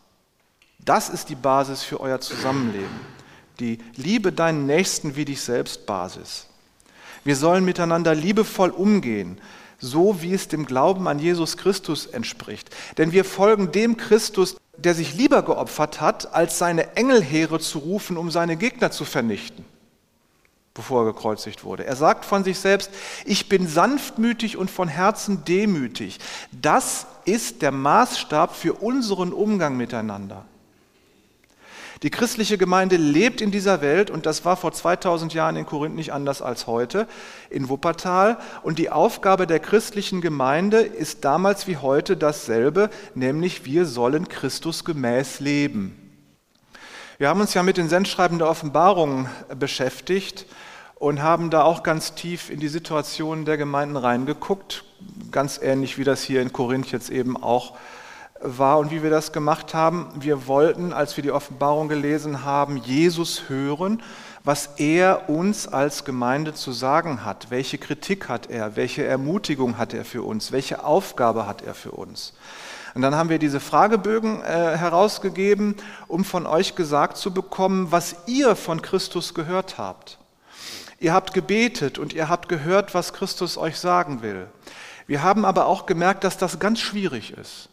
Das 0.84 1.08
ist 1.08 1.28
die 1.28 1.34
Basis 1.34 1.82
für 1.82 2.00
euer 2.00 2.20
Zusammenleben. 2.20 3.12
Die 3.60 3.78
Liebe 3.96 4.32
deinen 4.32 4.66
Nächsten 4.66 5.16
wie 5.16 5.24
dich 5.24 5.40
selbst 5.40 5.86
Basis. 5.86 6.46
Wir 7.24 7.36
sollen 7.36 7.64
miteinander 7.64 8.14
liebevoll 8.14 8.70
umgehen 8.70 9.40
so 9.82 10.22
wie 10.22 10.32
es 10.32 10.48
dem 10.48 10.64
Glauben 10.64 11.08
an 11.08 11.18
Jesus 11.18 11.58
Christus 11.58 12.06
entspricht. 12.06 12.70
Denn 12.96 13.12
wir 13.12 13.24
folgen 13.24 13.72
dem 13.72 13.98
Christus, 13.98 14.56
der 14.76 14.94
sich 14.94 15.14
lieber 15.14 15.42
geopfert 15.42 16.00
hat, 16.00 16.34
als 16.34 16.56
seine 16.56 16.96
Engelheere 16.96 17.58
zu 17.58 17.80
rufen, 17.80 18.16
um 18.16 18.30
seine 18.30 18.56
Gegner 18.56 18.92
zu 18.92 19.04
vernichten, 19.04 19.64
bevor 20.72 21.02
er 21.02 21.12
gekreuzigt 21.12 21.64
wurde. 21.64 21.84
Er 21.84 21.96
sagt 21.96 22.24
von 22.24 22.44
sich 22.44 22.58
selbst, 22.58 22.90
ich 23.24 23.48
bin 23.48 23.66
sanftmütig 23.66 24.56
und 24.56 24.70
von 24.70 24.88
Herzen 24.88 25.44
demütig. 25.44 26.20
Das 26.52 27.06
ist 27.24 27.60
der 27.60 27.72
Maßstab 27.72 28.54
für 28.54 28.74
unseren 28.74 29.32
Umgang 29.32 29.76
miteinander. 29.76 30.46
Die 32.02 32.10
christliche 32.10 32.58
Gemeinde 32.58 32.96
lebt 32.96 33.40
in 33.40 33.52
dieser 33.52 33.80
Welt 33.80 34.10
und 34.10 34.26
das 34.26 34.44
war 34.44 34.56
vor 34.56 34.72
2000 34.72 35.34
Jahren 35.34 35.54
in 35.54 35.66
Korinth 35.66 35.94
nicht 35.94 36.12
anders 36.12 36.42
als 36.42 36.66
heute 36.66 37.06
in 37.48 37.68
Wuppertal. 37.68 38.38
Und 38.64 38.80
die 38.80 38.90
Aufgabe 38.90 39.46
der 39.46 39.60
christlichen 39.60 40.20
Gemeinde 40.20 40.78
ist 40.80 41.24
damals 41.24 41.68
wie 41.68 41.76
heute 41.76 42.16
dasselbe, 42.16 42.90
nämlich 43.14 43.64
wir 43.64 43.86
sollen 43.86 44.28
Christus 44.28 44.84
gemäß 44.84 45.38
leben. 45.38 45.96
Wir 47.18 47.28
haben 47.28 47.40
uns 47.40 47.54
ja 47.54 47.62
mit 47.62 47.76
den 47.76 47.88
Sendschreiben 47.88 48.38
der 48.38 48.48
Offenbarung 48.48 49.28
beschäftigt 49.56 50.46
und 50.96 51.22
haben 51.22 51.50
da 51.50 51.62
auch 51.62 51.84
ganz 51.84 52.16
tief 52.16 52.50
in 52.50 52.58
die 52.58 52.66
Situation 52.66 53.44
der 53.44 53.56
Gemeinden 53.56 53.96
reingeguckt, 53.96 54.82
ganz 55.30 55.60
ähnlich 55.62 55.98
wie 55.98 56.04
das 56.04 56.24
hier 56.24 56.42
in 56.42 56.52
Korinth 56.52 56.90
jetzt 56.90 57.10
eben 57.10 57.40
auch 57.40 57.76
war 58.42 58.78
und 58.78 58.90
wie 58.90 59.02
wir 59.02 59.10
das 59.10 59.32
gemacht 59.32 59.74
haben. 59.74 60.08
Wir 60.14 60.46
wollten, 60.46 60.92
als 60.92 61.16
wir 61.16 61.22
die 61.22 61.32
Offenbarung 61.32 61.88
gelesen 61.88 62.44
haben, 62.44 62.76
Jesus 62.76 63.48
hören, 63.48 64.02
was 64.44 64.70
er 64.76 65.28
uns 65.28 65.68
als 65.68 66.04
Gemeinde 66.04 66.54
zu 66.54 66.72
sagen 66.72 67.24
hat. 67.24 67.50
Welche 67.50 67.78
Kritik 67.78 68.28
hat 68.28 68.50
er? 68.50 68.76
Welche 68.76 69.04
Ermutigung 69.04 69.78
hat 69.78 69.94
er 69.94 70.04
für 70.04 70.22
uns? 70.22 70.52
Welche 70.52 70.84
Aufgabe 70.84 71.46
hat 71.46 71.62
er 71.62 71.74
für 71.74 71.92
uns? 71.92 72.34
Und 72.94 73.02
dann 73.02 73.14
haben 73.14 73.30
wir 73.30 73.38
diese 73.38 73.60
Fragebögen 73.60 74.42
äh, 74.42 74.76
herausgegeben, 74.76 75.76
um 76.08 76.24
von 76.24 76.46
euch 76.46 76.74
gesagt 76.74 77.16
zu 77.16 77.32
bekommen, 77.32 77.90
was 77.90 78.16
ihr 78.26 78.54
von 78.56 78.82
Christus 78.82 79.32
gehört 79.32 79.78
habt. 79.78 80.18
Ihr 80.98 81.12
habt 81.12 81.32
gebetet 81.32 81.98
und 81.98 82.12
ihr 82.12 82.28
habt 82.28 82.48
gehört, 82.48 82.94
was 82.94 83.12
Christus 83.12 83.56
euch 83.56 83.78
sagen 83.78 84.22
will. 84.22 84.46
Wir 85.06 85.22
haben 85.22 85.44
aber 85.44 85.66
auch 85.66 85.86
gemerkt, 85.86 86.24
dass 86.24 86.36
das 86.36 86.58
ganz 86.58 86.80
schwierig 86.80 87.32
ist. 87.36 87.68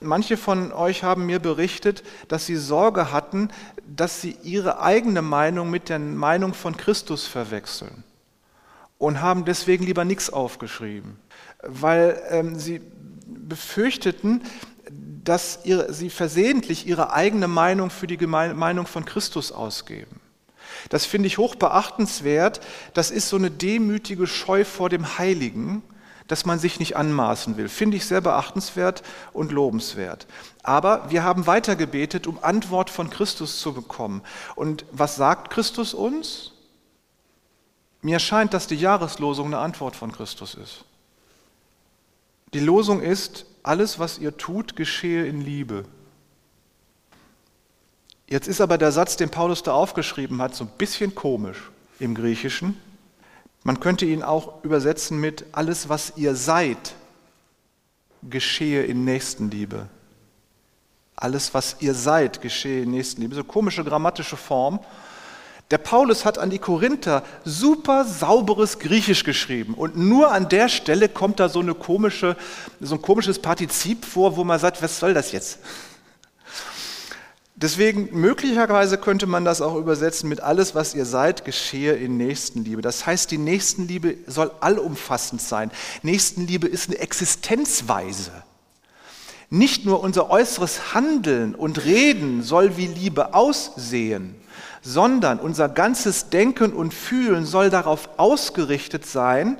Manche 0.00 0.36
von 0.36 0.72
euch 0.72 1.02
haben 1.02 1.26
mir 1.26 1.38
berichtet, 1.38 2.02
dass 2.28 2.46
sie 2.46 2.56
Sorge 2.56 3.12
hatten, 3.12 3.48
dass 3.86 4.20
sie 4.20 4.36
ihre 4.42 4.80
eigene 4.80 5.22
Meinung 5.22 5.70
mit 5.70 5.88
der 5.88 5.98
Meinung 5.98 6.54
von 6.54 6.76
Christus 6.76 7.26
verwechseln 7.26 8.04
und 8.98 9.20
haben 9.20 9.44
deswegen 9.44 9.84
lieber 9.84 10.04
nichts 10.04 10.30
aufgeschrieben, 10.30 11.18
weil 11.62 12.20
ähm, 12.30 12.58
sie 12.58 12.80
befürchteten, 13.26 14.42
dass 15.24 15.60
ihre, 15.64 15.92
sie 15.92 16.10
versehentlich 16.10 16.86
ihre 16.86 17.12
eigene 17.12 17.48
Meinung 17.48 17.90
für 17.90 18.06
die 18.06 18.26
Meinung 18.26 18.86
von 18.86 19.04
Christus 19.04 19.52
ausgeben. 19.52 20.20
Das 20.90 21.06
finde 21.06 21.26
ich 21.26 21.38
hoch 21.38 21.54
beachtenswert. 21.54 22.60
Das 22.92 23.10
ist 23.10 23.28
so 23.28 23.36
eine 23.36 23.50
demütige 23.50 24.26
Scheu 24.26 24.64
vor 24.64 24.88
dem 24.88 25.18
Heiligen, 25.18 25.82
dass 26.26 26.46
man 26.46 26.58
sich 26.58 26.78
nicht 26.78 26.96
anmaßen 26.96 27.56
will. 27.56 27.68
Finde 27.68 27.96
ich 27.96 28.06
sehr 28.06 28.20
beachtenswert 28.20 29.02
und 29.32 29.52
lobenswert. 29.52 30.26
Aber 30.62 31.10
wir 31.10 31.22
haben 31.22 31.46
weiter 31.46 31.76
gebetet, 31.76 32.26
um 32.26 32.42
Antwort 32.42 32.90
von 32.90 33.10
Christus 33.10 33.60
zu 33.60 33.74
bekommen. 33.74 34.22
Und 34.54 34.84
was 34.90 35.16
sagt 35.16 35.50
Christus 35.50 35.92
uns? 35.92 36.52
Mir 38.00 38.18
scheint, 38.18 38.54
dass 38.54 38.66
die 38.66 38.76
Jahreslosung 38.76 39.46
eine 39.46 39.58
Antwort 39.58 39.96
von 39.96 40.12
Christus 40.12 40.54
ist. 40.54 40.84
Die 42.54 42.60
Losung 42.60 43.00
ist, 43.00 43.46
alles, 43.62 43.98
was 43.98 44.18
ihr 44.18 44.36
tut, 44.36 44.76
geschehe 44.76 45.26
in 45.26 45.40
Liebe. 45.40 45.84
Jetzt 48.28 48.48
ist 48.48 48.60
aber 48.60 48.78
der 48.78 48.92
Satz, 48.92 49.16
den 49.16 49.30
Paulus 49.30 49.62
da 49.62 49.72
aufgeschrieben 49.72 50.40
hat, 50.40 50.54
so 50.54 50.64
ein 50.64 50.70
bisschen 50.78 51.14
komisch 51.14 51.70
im 51.98 52.14
Griechischen. 52.14 52.80
Man 53.64 53.80
könnte 53.80 54.04
ihn 54.04 54.22
auch 54.22 54.62
übersetzen 54.62 55.18
mit 55.18 55.46
alles, 55.52 55.88
was 55.88 56.12
ihr 56.16 56.36
seid, 56.36 56.94
geschehe 58.22 58.84
in 58.84 59.04
Nächstenliebe. 59.04 59.88
Alles, 61.16 61.54
was 61.54 61.76
ihr 61.80 61.94
seid, 61.94 62.42
geschehe 62.42 62.82
in 62.82 62.90
Nächstenliebe. 62.90 63.34
So 63.34 63.42
komische 63.42 63.82
grammatische 63.82 64.36
Form. 64.36 64.80
Der 65.70 65.78
Paulus 65.78 66.26
hat 66.26 66.36
an 66.36 66.50
die 66.50 66.58
Korinther 66.58 67.22
super 67.44 68.04
sauberes 68.04 68.78
Griechisch 68.78 69.24
geschrieben 69.24 69.72
und 69.72 69.96
nur 69.96 70.30
an 70.30 70.50
der 70.50 70.68
Stelle 70.68 71.08
kommt 71.08 71.40
da 71.40 71.48
so, 71.48 71.60
eine 71.60 71.74
komische, 71.74 72.36
so 72.80 72.96
ein 72.96 73.02
komisches 73.02 73.38
Partizip 73.38 74.04
vor, 74.04 74.36
wo 74.36 74.44
man 74.44 74.60
sagt, 74.60 74.82
was 74.82 74.98
soll 74.98 75.14
das 75.14 75.32
jetzt? 75.32 75.58
Deswegen 77.56 78.08
möglicherweise 78.12 78.98
könnte 78.98 79.26
man 79.26 79.44
das 79.44 79.60
auch 79.60 79.76
übersetzen 79.76 80.28
mit 80.28 80.40
alles, 80.40 80.74
was 80.74 80.94
ihr 80.94 81.04
seid, 81.04 81.44
geschehe 81.44 81.92
in 81.92 82.16
Nächstenliebe. 82.16 82.82
Das 82.82 83.06
heißt, 83.06 83.30
die 83.30 83.38
Nächstenliebe 83.38 84.16
soll 84.26 84.50
allumfassend 84.60 85.40
sein. 85.40 85.70
Nächstenliebe 86.02 86.66
ist 86.66 86.88
eine 86.88 86.98
Existenzweise. 86.98 88.32
Nicht 89.50 89.84
nur 89.84 90.00
unser 90.00 90.30
äußeres 90.30 90.94
Handeln 90.94 91.54
und 91.54 91.84
Reden 91.84 92.42
soll 92.42 92.76
wie 92.76 92.88
Liebe 92.88 93.34
aussehen, 93.34 94.34
sondern 94.82 95.38
unser 95.38 95.68
ganzes 95.68 96.30
Denken 96.30 96.72
und 96.72 96.92
Fühlen 96.92 97.46
soll 97.46 97.70
darauf 97.70 98.08
ausgerichtet 98.16 99.06
sein, 99.06 99.58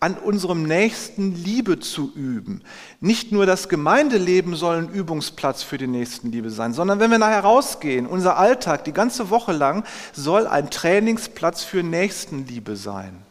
an 0.00 0.14
unserem 0.14 0.62
Nächsten 0.64 1.34
Liebe 1.34 1.80
zu 1.80 2.12
üben. 2.14 2.62
Nicht 3.00 3.32
nur 3.32 3.46
das 3.46 3.68
Gemeindeleben 3.68 4.54
soll 4.54 4.76
ein 4.76 4.88
Übungsplatz 4.88 5.62
für 5.62 5.78
die 5.78 5.86
Nächstenliebe 5.86 6.50
sein, 6.50 6.72
sondern 6.72 7.00
wenn 7.00 7.10
wir 7.10 7.18
nachher 7.18 7.40
rausgehen, 7.40 8.06
unser 8.06 8.36
Alltag 8.36 8.84
die 8.84 8.92
ganze 8.92 9.30
Woche 9.30 9.52
lang 9.52 9.84
soll 10.12 10.46
ein 10.46 10.70
Trainingsplatz 10.70 11.64
für 11.64 11.82
Nächstenliebe 11.82 12.76
sein. 12.76 13.22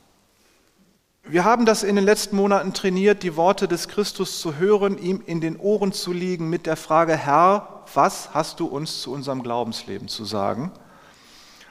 Wir 1.28 1.44
haben 1.44 1.66
das 1.66 1.82
in 1.82 1.96
den 1.96 2.06
letzten 2.06 2.36
Monaten 2.36 2.74
trainiert, 2.74 3.24
die 3.24 3.36
Worte 3.36 3.68
des 3.68 3.88
Christus 3.88 4.40
zu 4.40 4.58
hören, 4.58 5.00
ihm 5.00 5.24
in 5.26 5.42
den 5.42 5.58
Ohren 5.58 5.92
zu 5.92 6.14
liegen 6.14 6.52
mit 6.52 6.68
der 6.68 6.78
Frage, 6.78 7.16
Herr, 7.18 7.84
was 7.94 8.30
hast 8.34 8.60
du 8.60 8.68
uns 8.68 9.02
zu 9.02 9.12
unserem 9.12 9.42
Glaubensleben 9.42 10.08
zu 10.08 10.24
sagen? 10.24 10.72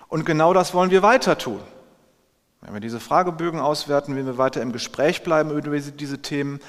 Und 0.09 0.27
genau 0.27 0.55
das 0.55 0.75
wollen 0.75 0.91
wir 0.91 1.03
weiter 1.03 1.39
tun. 1.39 1.61
Wenn 2.65 2.73
wir 2.73 2.81
diese 2.81 2.99
Fragebögen 2.99 3.61
auswerten, 3.61 4.17
wenn 4.17 4.25
wir 4.25 4.39
weiter 4.39 4.63
im 4.63 4.73
Gespräch 4.73 5.23
bleiben 5.23 5.51
über 5.51 5.79
diese 5.79 6.23
Themen, 6.23 6.61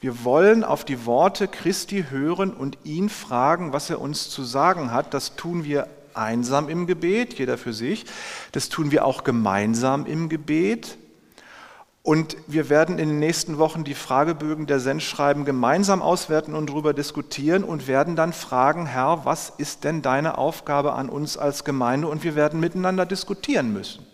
wir 0.00 0.24
wollen 0.24 0.64
auf 0.64 0.84
die 0.84 1.06
Worte 1.06 1.46
Christi 1.46 2.06
hören 2.10 2.52
und 2.52 2.76
ihn 2.82 3.08
fragen, 3.08 3.72
was 3.72 3.88
er 3.88 4.00
uns 4.00 4.30
zu 4.30 4.42
sagen 4.42 4.90
hat. 4.90 5.14
Das 5.14 5.36
tun 5.36 5.62
wir 5.62 5.86
einsam 6.12 6.68
im 6.68 6.88
Gebet, 6.88 7.34
jeder 7.34 7.56
für 7.56 7.72
sich. 7.72 8.04
Das 8.50 8.68
tun 8.68 8.90
wir 8.90 9.04
auch 9.04 9.22
gemeinsam 9.22 10.06
im 10.06 10.28
Gebet. 10.28 10.98
Und 12.02 12.36
wir 12.48 12.68
werden 12.68 12.98
in 12.98 13.08
den 13.08 13.18
nächsten 13.20 13.56
Wochen 13.56 13.84
die 13.84 13.94
Fragebögen 13.94 14.66
der 14.66 14.80
Sendschreiben 14.80 15.44
gemeinsam 15.44 16.02
auswerten 16.02 16.54
und 16.54 16.68
darüber 16.68 16.92
diskutieren 16.92 17.62
und 17.62 17.86
werden 17.86 18.16
dann 18.16 18.32
fragen, 18.32 18.86
Herr, 18.86 19.24
was 19.24 19.52
ist 19.56 19.84
denn 19.84 20.02
deine 20.02 20.36
Aufgabe 20.36 20.94
an 20.94 21.08
uns 21.08 21.38
als 21.38 21.64
Gemeinde? 21.64 22.08
Und 22.08 22.24
wir 22.24 22.34
werden 22.34 22.58
miteinander 22.58 23.06
diskutieren 23.06 23.72
müssen. 23.72 24.04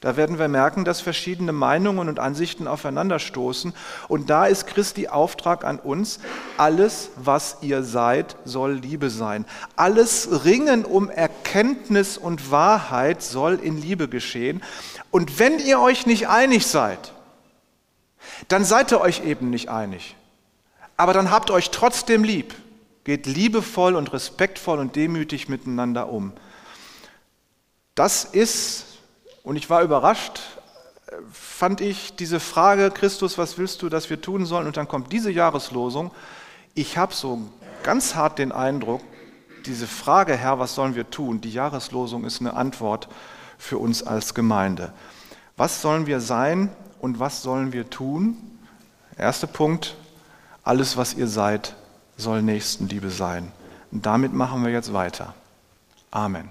Da 0.00 0.16
werden 0.16 0.38
wir 0.38 0.46
merken, 0.46 0.84
dass 0.84 1.00
verschiedene 1.00 1.52
Meinungen 1.52 2.08
und 2.08 2.20
Ansichten 2.20 2.68
aufeinanderstoßen. 2.68 3.74
Und 4.06 4.30
da 4.30 4.46
ist 4.46 4.68
Christi 4.68 5.08
Auftrag 5.08 5.64
an 5.64 5.80
uns, 5.80 6.20
alles, 6.56 7.10
was 7.16 7.58
ihr 7.62 7.82
seid, 7.82 8.36
soll 8.44 8.74
Liebe 8.74 9.10
sein. 9.10 9.44
Alles 9.74 10.44
Ringen 10.44 10.84
um 10.84 11.10
Erkenntnis 11.10 12.16
und 12.16 12.52
Wahrheit 12.52 13.22
soll 13.22 13.54
in 13.54 13.76
Liebe 13.76 14.08
geschehen. 14.08 14.62
Und 15.10 15.40
wenn 15.40 15.58
ihr 15.58 15.80
euch 15.80 16.06
nicht 16.06 16.28
einig 16.28 16.68
seid, 16.68 17.12
dann 18.46 18.64
seid 18.64 18.92
ihr 18.92 19.00
euch 19.00 19.24
eben 19.24 19.50
nicht 19.50 19.68
einig. 19.68 20.14
Aber 20.96 21.12
dann 21.12 21.32
habt 21.32 21.50
euch 21.50 21.70
trotzdem 21.70 22.22
lieb. 22.22 22.54
Geht 23.02 23.26
liebevoll 23.26 23.96
und 23.96 24.12
respektvoll 24.12 24.78
und 24.78 24.94
demütig 24.94 25.48
miteinander 25.48 26.08
um. 26.08 26.32
Das 27.96 28.24
ist 28.24 28.84
und 29.42 29.56
ich 29.56 29.68
war 29.70 29.82
überrascht, 29.82 30.40
fand 31.32 31.80
ich 31.80 32.16
diese 32.16 32.40
Frage, 32.40 32.90
Christus, 32.90 33.38
was 33.38 33.58
willst 33.58 33.82
du, 33.82 33.88
dass 33.88 34.10
wir 34.10 34.20
tun 34.20 34.46
sollen? 34.46 34.66
Und 34.66 34.76
dann 34.76 34.88
kommt 34.88 35.12
diese 35.12 35.30
Jahreslosung. 35.30 36.10
Ich 36.74 36.98
habe 36.98 37.14
so 37.14 37.40
ganz 37.82 38.14
hart 38.14 38.38
den 38.38 38.52
Eindruck, 38.52 39.00
diese 39.66 39.86
Frage, 39.86 40.36
Herr, 40.36 40.58
was 40.58 40.74
sollen 40.74 40.94
wir 40.94 41.10
tun? 41.10 41.40
Die 41.40 41.52
Jahreslosung 41.52 42.24
ist 42.24 42.40
eine 42.40 42.54
Antwort 42.54 43.08
für 43.58 43.78
uns 43.78 44.02
als 44.02 44.34
Gemeinde. 44.34 44.92
Was 45.56 45.82
sollen 45.82 46.06
wir 46.06 46.20
sein 46.20 46.70
und 47.00 47.18
was 47.18 47.42
sollen 47.42 47.72
wir 47.72 47.90
tun? 47.90 48.36
Erster 49.16 49.48
Punkt, 49.48 49.96
alles, 50.62 50.96
was 50.96 51.14
ihr 51.14 51.26
seid, 51.26 51.74
soll 52.16 52.42
Nächstenliebe 52.42 53.10
sein. 53.10 53.52
Und 53.90 54.06
damit 54.06 54.32
machen 54.32 54.64
wir 54.64 54.70
jetzt 54.70 54.92
weiter. 54.92 55.34
Amen. 56.10 56.48